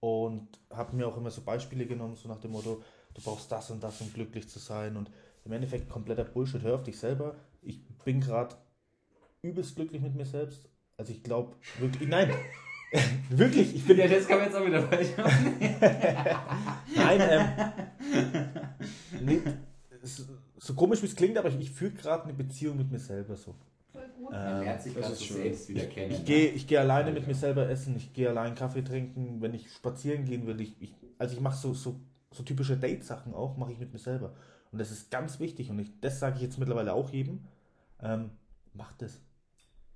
[0.00, 2.82] und habe mir auch immer so Beispiele genommen, so nach dem Motto,
[3.14, 5.10] du brauchst das und das, um glücklich zu sein und
[5.44, 6.62] im Endeffekt kompletter Bullshit.
[6.62, 7.36] Hör auf dich selber.
[7.62, 8.56] Ich bin gerade
[9.42, 10.68] übelst glücklich mit mir selbst.
[10.98, 12.30] Also ich glaube wirklich, nein,
[13.30, 15.54] wirklich, ich bin Ja, das kann man jetzt auch wieder falsch machen.
[16.96, 19.40] Nein, ähm, nee,
[20.02, 20.26] es-
[20.56, 23.36] so komisch wie es klingt, aber ich, ich führe gerade eine Beziehung mit mir selber
[23.36, 23.54] so.
[23.92, 24.32] Voll gut.
[24.32, 25.36] Man Ähm, lernt sich das ist so schön.
[25.36, 26.10] selbst wieder kennen.
[26.10, 26.24] ich ne?
[26.24, 29.70] gehe ich geh alleine mit mir selber essen, ich gehe allein Kaffee trinken, wenn ich
[29.72, 30.60] spazieren gehen will.
[30.60, 32.00] Ich, ich, also ich mache so, so,
[32.32, 34.34] so typische Date-Sachen auch, mache ich mit mir selber.
[34.72, 37.44] Und das ist ganz wichtig und ich, das sage ich jetzt mittlerweile auch jedem.
[38.02, 38.30] Ähm,
[38.74, 39.20] mach das.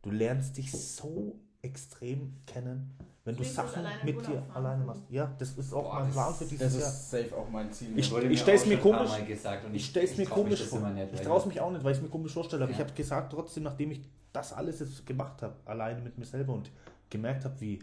[0.02, 2.90] Du lernst dich so extrem kennen,
[3.24, 4.50] wenn du Ich das Sachen mit dir fahren.
[4.52, 5.02] alleine machst.
[5.08, 6.88] Ja, das ist auch Boah, mein das- Plan für dieses Das Jahr.
[6.90, 7.96] ist safe auch mein Ziel.
[7.96, 10.58] Ich- Wurde ich stell's auch mir komisch- Mal gesagt und Ich stelle es mir komisch
[10.58, 10.92] das vor.
[11.12, 12.64] ich traue es mich auch nicht, weil ich es mir komisch vorstelle.
[12.64, 12.78] Aber Ja.
[12.78, 14.00] ich habe gesagt, trotzdem, nachdem ich
[14.32, 16.70] das alles jetzt gemacht habe, alleine mit mir selber und
[17.10, 17.78] gemerkt habe, wie,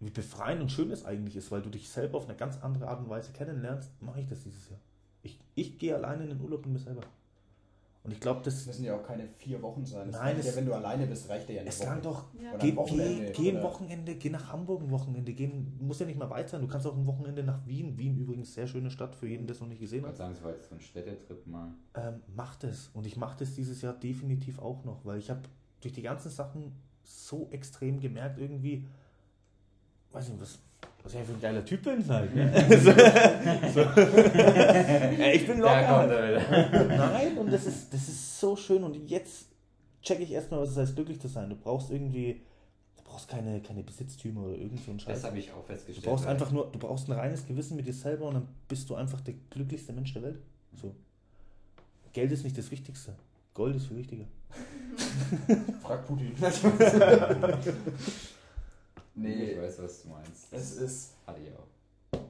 [0.00, 2.88] wie befreiend und schön es eigentlich ist, weil du dich selber auf eine ganz andere
[2.88, 4.80] Art und Weise kennenlernst, mache ich das dieses Jahr.
[5.22, 7.02] Ich, ich gehe alleine in den Urlaub mit mir selber.
[8.04, 8.66] Und ich glaube, Das das.
[8.66, 10.10] müssen ja auch keine vier Wochen sein.
[10.10, 11.88] Das Nein, es- ja, wenn du alleine bist, reicht dir ja eine Es Woche.
[11.88, 12.24] kann doch.
[12.34, 12.56] Ja.
[12.56, 15.46] Geh, ein Wochenende, geh, geh ein Wochenende, geh nach Hamburg ein Wochenende, geh,
[15.78, 16.60] muss ja nicht mal weit sein.
[16.62, 17.96] Du kannst auch ein Wochenende nach Wien.
[17.96, 20.10] Wien übrigens sehr schöne Stadt für jeden, der es noch nicht gesehen Ich hat.
[20.14, 21.72] würde sagen, es war jetzt so ein Städtetrip mal.
[21.94, 22.90] ähm, mach das.
[22.92, 25.42] Und ich mache das dieses Jahr definitiv auch noch, weil ich habe
[25.80, 26.72] durch die ganzen Sachen
[27.04, 28.86] so extrem gemerkt, irgendwie,
[30.10, 30.58] weiß nicht, was,
[31.04, 32.34] was ich für ein geiler Typ bin halt.
[32.34, 32.52] Ne?
[32.70, 32.92] so,
[33.74, 33.80] so.
[35.20, 36.08] Ey, ich bin locker.
[36.10, 36.96] er.
[36.98, 38.84] Nein, und das ist, das ist so schön.
[38.84, 39.46] Und jetzt
[40.02, 41.48] checke ich erstmal, was es heißt, glücklich zu sein.
[41.50, 42.40] Du brauchst irgendwie,
[42.96, 45.14] du brauchst keine, keine Besitztümer oder irgend so einen Scheiß.
[45.20, 46.06] Das habe ich auch Du festgestellt.
[46.06, 48.88] brauchst weil- einfach nur, du brauchst ein reines Gewissen mit dir selber und dann bist
[48.88, 50.38] du einfach der glücklichste Mensch der Welt.
[50.80, 50.94] So.
[52.12, 53.14] Geld ist nicht das Wichtigste.
[53.54, 54.24] Gold ist viel wichtiger.
[55.82, 56.32] Frag Putin.
[59.14, 60.46] nee, Ich weiß, was du meinst.
[60.50, 61.10] es ist.
[61.26, 62.20] Hatte ich auch.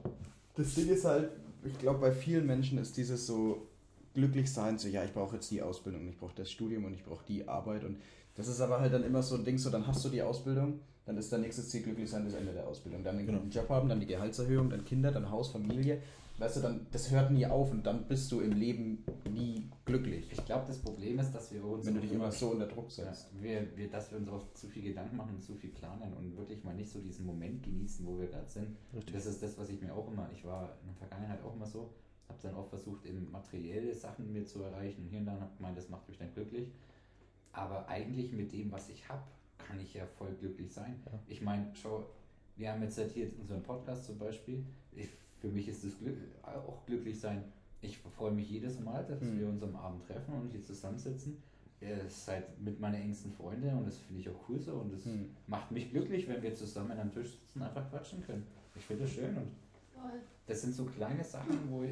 [0.55, 1.29] Das Ding ist halt,
[1.63, 3.67] ich glaube, bei vielen Menschen ist dieses so
[4.13, 7.03] glücklich sein, so ja, ich brauche jetzt die Ausbildung, ich brauche das Studium und ich
[7.03, 7.97] brauche die Arbeit und
[8.35, 10.79] das ist aber halt dann immer so ein Ding, so dann hast du die Ausbildung,
[11.05, 13.39] dann ist dein nächstes Ziel glücklich sein, das Ende der Ausbildung, dann einen Genau.
[13.39, 16.01] guten Job haben, dann die Gehaltserhöhung, dann Kinder, dann Haus, Familie,
[16.37, 20.31] weißt du, dann das hört nie auf und dann bist du im Leben nie glücklich,
[20.31, 22.89] Ich glaube, das Problem ist, dass wir uns wenn du dich immer so unter Druck
[22.97, 23.29] Ja, setzt.
[23.41, 26.35] wir, wir, dass wir uns auch zu viel Gedanken machen und zu viel planen und
[26.37, 28.75] wirklich mal nicht so diesen Moment genießen, wo wir gerade sind.
[28.95, 29.13] Richtig.
[29.15, 31.65] Das ist das, was ich mir auch immer, ich war in der Vergangenheit auch immer
[31.67, 31.89] so,
[32.29, 35.51] habe dann auch versucht, eben materielle Sachen mir zu erreichen und hier und dann habe
[35.57, 36.69] gemeint, das macht mich dann glücklich.
[37.51, 39.21] Aber eigentlich mit dem, was ich habe,
[39.57, 40.99] kann ich ja voll glücklich sein.
[41.05, 41.19] Ja.
[41.27, 42.03] Ich meine, schau,
[42.55, 44.63] wir haben jetzt halt hier unseren Podcast zum Beispiel.
[44.95, 45.09] Ich,
[45.43, 47.43] für mich ist das Glück, auch glücklich sein.
[47.81, 49.39] Ich freue mich jedes Mal, dass Mhm.
[49.39, 51.43] wir uns am Abend treffen und hier zusammensitzen.
[51.81, 55.03] Ihr seid mit meinen engsten Freunden und das finde ich auch cool so und das
[55.03, 55.31] Hm.
[55.47, 58.45] macht mich glücklich, wenn wir zusammen am Tisch sitzen und einfach quatschen können.
[58.73, 59.49] Ich finde das schön und
[60.47, 61.91] das sind so kleine Sachen, wo ich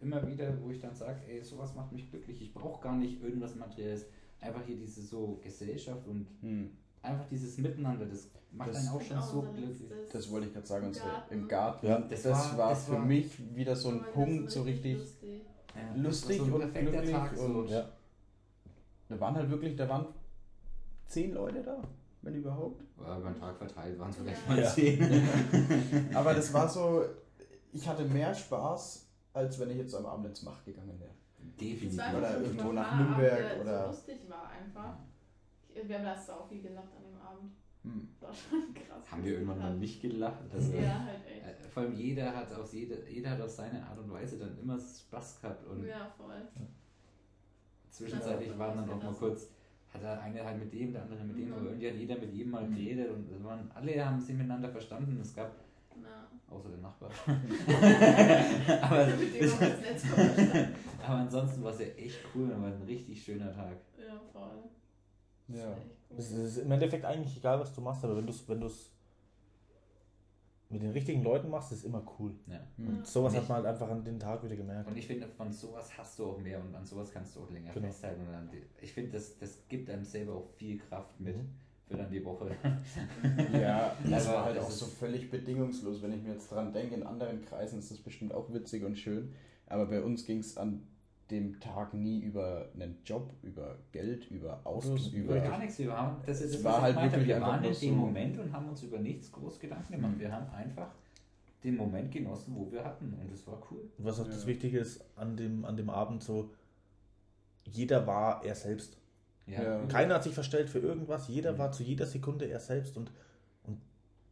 [0.00, 2.40] immer wieder, wo ich dann sage, ey, sowas macht mich glücklich.
[2.40, 4.06] Ich brauche gar nicht irgendwas Materielles.
[4.40, 6.70] Einfach hier diese so Gesellschaft und Hm.
[7.06, 9.90] Einfach dieses Miteinander, das macht Das- einen auch schon Auch so unser glücklich.
[10.12, 11.34] Das wollte ich gerade sagen, Garten.
[11.34, 11.86] im Garten.
[11.86, 11.98] Ja.
[12.00, 14.98] das, Das war, war- das für war- mich wieder so ein das Punkt, so richtig.
[14.98, 15.42] lustig.
[15.74, 17.42] Ja, lustig war so und glücklich Tag, so.
[17.44, 17.88] und- Ja.
[19.08, 20.06] Da waren halt wirklich, da waren
[21.06, 21.78] zehn Leute da,
[22.22, 22.82] wenn überhaupt.
[23.00, 24.54] Ja, über den Tag verteilt waren es vielleicht Ja.
[24.54, 24.70] mal Ja.
[24.70, 25.28] zehn.
[26.14, 27.04] Aber das war so,
[27.72, 31.10] ich hatte mehr Spaß, als wenn ich jetzt am Abend ins Macht gegangen wäre.
[31.60, 31.98] Definitiv.
[31.98, 34.96] War Oder irgendwo nach Nürnberg der oder- So lustig war einfach.
[35.84, 37.52] Wir haben da auch viel gelacht an dem Abend.
[37.82, 38.08] Hm.
[38.20, 39.10] Das war schon krass.
[39.12, 40.42] Haben wir irgendwann mal nicht gelacht?
[40.52, 41.64] Also, Ja, halt echt.
[41.64, 44.58] äh, Vor allem jeder hat, auf jede, jeder hat auf seine Art und Weise dann
[44.58, 46.42] immer Spaß gehabt und Ja, voll.
[47.90, 49.18] zwischenzeitlich Ja, waren dann auch mal ausgelassen.
[49.18, 49.48] kurz,
[49.92, 51.52] hat der eine halt mit dem, der andere mit dem, Mhm.
[51.54, 52.74] aber irgendwie hat jeder mit jedem mal Mhm.
[52.74, 55.18] geredet und waren, alle haben sich miteinander verstanden.
[55.20, 55.52] Es gab
[56.02, 57.10] Na, außer den Nachbarn.
[58.82, 59.08] aber,
[61.06, 63.76] aber ansonsten war es ja echt cool und war ein richtig schöner Tag.
[63.98, 64.64] Ja, voll.
[65.48, 65.76] Ja.
[66.10, 66.44] Das ist echt cool.
[66.46, 68.90] Es ist im Endeffekt eigentlich egal, was du machst, aber wenn du es wenn du's
[70.68, 72.32] mit den richtigen Leuten machst, ist immer cool.
[72.48, 72.58] Ja.
[72.78, 74.88] Und sowas Nicht- hat man halt einfach an den Tag wieder gemerkt.
[74.90, 77.50] Und ich finde, von sowas hast du auch mehr und an sowas kannst du auch
[77.50, 77.86] länger Genau.
[77.86, 78.22] festhalten.
[78.26, 81.48] Und dann, ich finde, das, das gibt einem selber auch viel Kraft mit Mhm.
[81.86, 82.50] für dann die Woche.
[83.52, 86.02] Ja, das war halt das auch so völlig bedingungslos.
[86.02, 88.96] Wenn ich mir jetzt dran denke, in anderen Kreisen ist das bestimmt auch witzig und
[88.98, 89.32] schön.
[89.68, 90.82] Aber bei uns ging es an
[91.30, 95.40] dem Tag nie über einen Job, über Geld, über Autos, Über über.
[95.40, 95.78] gar nichts.
[95.78, 97.12] Wir haben, das ist das, war was ich halt meinte.
[97.16, 100.14] wirklich Wir waren in dem so- Moment und haben uns über nichts groß Gedanken gemacht.
[100.14, 100.20] Mhm.
[100.20, 100.94] Wir haben einfach
[101.64, 103.12] den Moment genossen, wo wir hatten.
[103.20, 103.80] Und das war cool.
[103.98, 104.46] Und was auch das Ja.
[104.48, 106.50] Wichtige ist an dem, an dem Abend so,
[107.64, 108.96] jeder war er selbst.
[109.48, 109.84] Ja.
[109.86, 111.58] Keiner hat sich verstellt für irgendwas, jeder Mhm.
[111.58, 113.10] war zu jeder Sekunde er selbst und,
[113.64, 113.80] und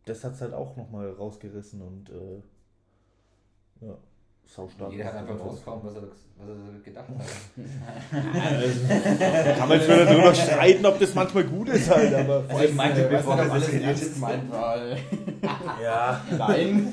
[0.04, 2.42] das hat es halt auch nochmal rausgerissen und äh,
[3.80, 3.98] ja,
[4.46, 4.92] saustark.
[4.92, 7.16] Jeder hat einfach rausgekommen, was er, was er gedacht hat.
[8.56, 8.80] Also,
[9.58, 12.74] kann man jetzt wieder darüber streiten, ob das manchmal gut ist halt, aber Also ich
[12.74, 14.14] meinte, Äh, bevor das alles ernst ist.
[14.14, 14.76] gemeint war.
[15.82, 16.92] ja, Nein.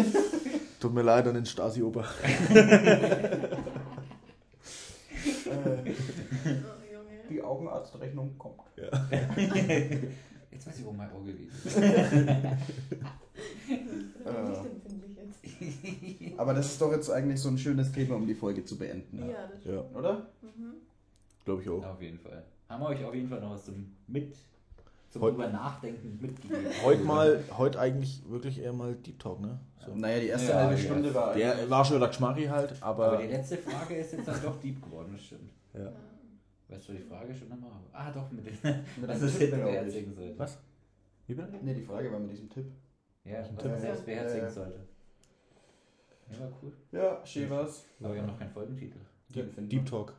[0.80, 2.06] tut mir leid an den Stasi-Ober.
[5.46, 5.92] Äh.
[7.30, 8.56] Die Augenarztrechnung kommt.
[10.52, 11.54] Jetzt weiß ich, wo mein Auge liegt.
[11.66, 11.88] Ich bin
[14.26, 14.50] Äh.
[14.50, 16.21] nicht empfindlich jetzt.
[16.38, 19.20] Aber das ist doch jetzt eigentlich so ein schönes Thema, um die Folge zu beenden.
[19.20, 19.80] Ja, das Ja.
[19.80, 19.96] stimmt.
[19.96, 20.14] Oder?
[20.42, 20.74] Mhm.
[21.46, 21.84] Glaube ich auch.
[21.86, 22.44] Auf jeden Fall.
[22.70, 24.36] Haben wir euch auf jeden Fall noch was zum Mit,
[25.10, 26.66] zum Heute- drüber nachdenken mitgegeben.
[26.84, 29.60] Heute mal, heute eigentlich wirklich eher mal Deep Talk, ne?
[29.86, 29.96] So.
[29.96, 31.34] Naja, die erste Ja, halbe Stunde war.
[31.34, 34.60] Der war schon der Geschmacki halt, Aber aber die letzte Frage ist jetzt dann doch
[34.62, 35.52] deep geworden, das stimmt.
[35.74, 35.92] ja.
[36.70, 37.72] Weißt du die Frage schon nochmal?
[37.92, 38.54] Ah, doch, mit dem.
[38.64, 38.84] einem
[39.26, 39.50] ist glaub ich.
[39.66, 40.40] beherzigen sollte.
[40.40, 40.58] Was?
[41.28, 41.52] Wie bitte?
[41.66, 42.72] Ne, die Frage war mit diesem Tipp.
[43.26, 44.80] Ja, was man selbst beherzigen sollte.
[46.32, 46.74] Ja, war cool.
[46.92, 47.86] Ja, schön was.
[48.00, 49.00] Aber wir haben noch keinen Folgentitel.
[49.32, 49.86] Finden Deep.
[49.86, 50.14] Talk.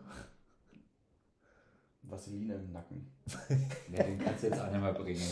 [2.02, 3.06] Vaseline im Nacken.
[3.92, 5.22] Ja, den kannst du jetzt auch nicht mehr bringen.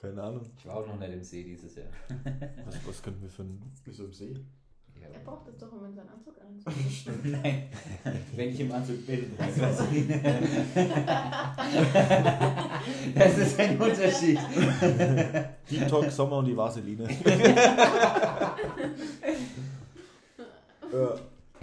[0.00, 0.48] Keine Ahnung.
[0.56, 1.88] Ich war auch noch nicht im See dieses Jahr.
[2.64, 3.60] Was, was könnten wir für ein.
[3.84, 4.44] Wieso im See?
[5.00, 6.34] Ja, Er braucht das doch, um in seinen Anzug
[6.66, 7.40] anzuziehen.
[7.42, 7.62] Nein,
[8.36, 9.32] wenn ich im Anzug bin.
[9.38, 10.06] Was ich
[13.14, 14.38] Das ist ein Unterschied.
[15.70, 17.08] Deep Talk, Sommer und die Vaseline.
[20.92, 21.18] ja.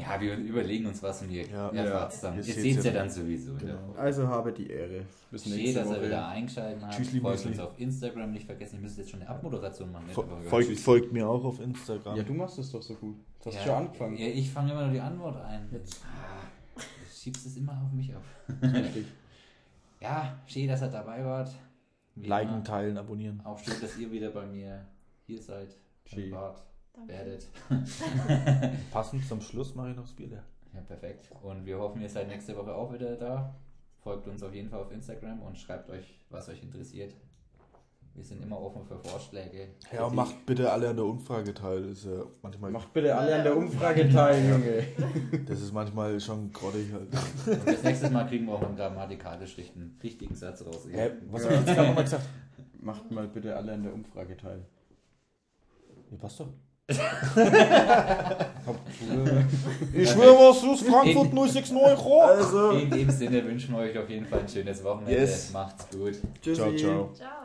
[0.08, 1.70] Ja, wir überlegen uns was und ihr Ja.
[1.72, 2.38] erfahrt's dann.
[2.38, 3.54] Ihr seht ja ja dann sowieso.
[3.56, 3.94] der Genau.
[3.98, 5.02] Also habe die Ehre.
[5.32, 6.94] Bis Schön, nächste dass ihr wieder eingeschaltet habt.
[6.96, 8.76] Tschüssli, Folgt uns auf Instagram nicht vergessen.
[8.76, 10.06] Ihr müsst jetzt schon eine Abmoderation machen.
[10.12, 12.18] Folgt, folgt mir auch auf Instagram.
[12.18, 13.16] Ja, du machst es doch so gut.
[13.42, 14.18] Du hast Ja, schon angefangen.
[14.18, 15.68] Ja, ich fange immer nur die Antwort ein.
[15.72, 16.42] Ah,
[16.76, 16.82] du
[17.12, 18.24] schiebst es immer auf mich ab.
[18.62, 19.06] Richtig.
[20.02, 21.50] Ja, schön, dass ihr dabei wart.
[22.14, 22.64] Wie Liken, immer.
[22.64, 23.42] teilen, abonnieren.
[23.44, 24.86] Auch schön, dass ihr wieder bei mir
[25.26, 25.76] hier seid.
[26.06, 26.36] Schön.
[26.96, 27.14] Danke.
[27.14, 27.48] Werdet.
[28.92, 30.44] Passend zum Schluss mache ich noch das Bier leer.
[30.74, 31.30] Ja, perfekt.
[31.42, 33.56] Und wir hoffen, ihr seid nächste Woche auch wieder da.
[34.00, 37.16] Folgt uns auf jeden Fall auf Instagram und schreibt euch, was euch interessiert.
[38.14, 39.68] Wir sind immer offen für Vorschläge.
[39.92, 41.84] Ja, macht bitte alle an der Umfrage teil.
[41.90, 45.44] Ist ja manchmal, Macht bitte alle an der Umfrage teil, Junge.
[45.46, 47.10] das ist manchmal schon grottig halt.
[47.58, 50.88] Und das nächste Mal kriegen wir auch einen grammatikalisch richtigen, richtigen Satz raus.
[50.90, 51.50] Hä, was Ja.
[51.50, 52.24] hab ich jetzt gerade nochmal gesagt?
[52.80, 54.66] Macht mal bitte alle an der Umfrage teil.
[56.10, 56.48] Ja, passt doch.
[59.94, 62.22] Ich schwöre was, aus Frankfurt 069 Euro.
[62.22, 65.20] Also, In dem Sinne wünschen wir euch auf jeden Fall ein schönes Wochenende.
[65.20, 65.52] Yes.
[65.52, 66.14] Macht's gut.
[66.42, 66.62] tschüssi.
[66.62, 67.10] Ciao, ciao.
[67.16, 67.45] Ciao.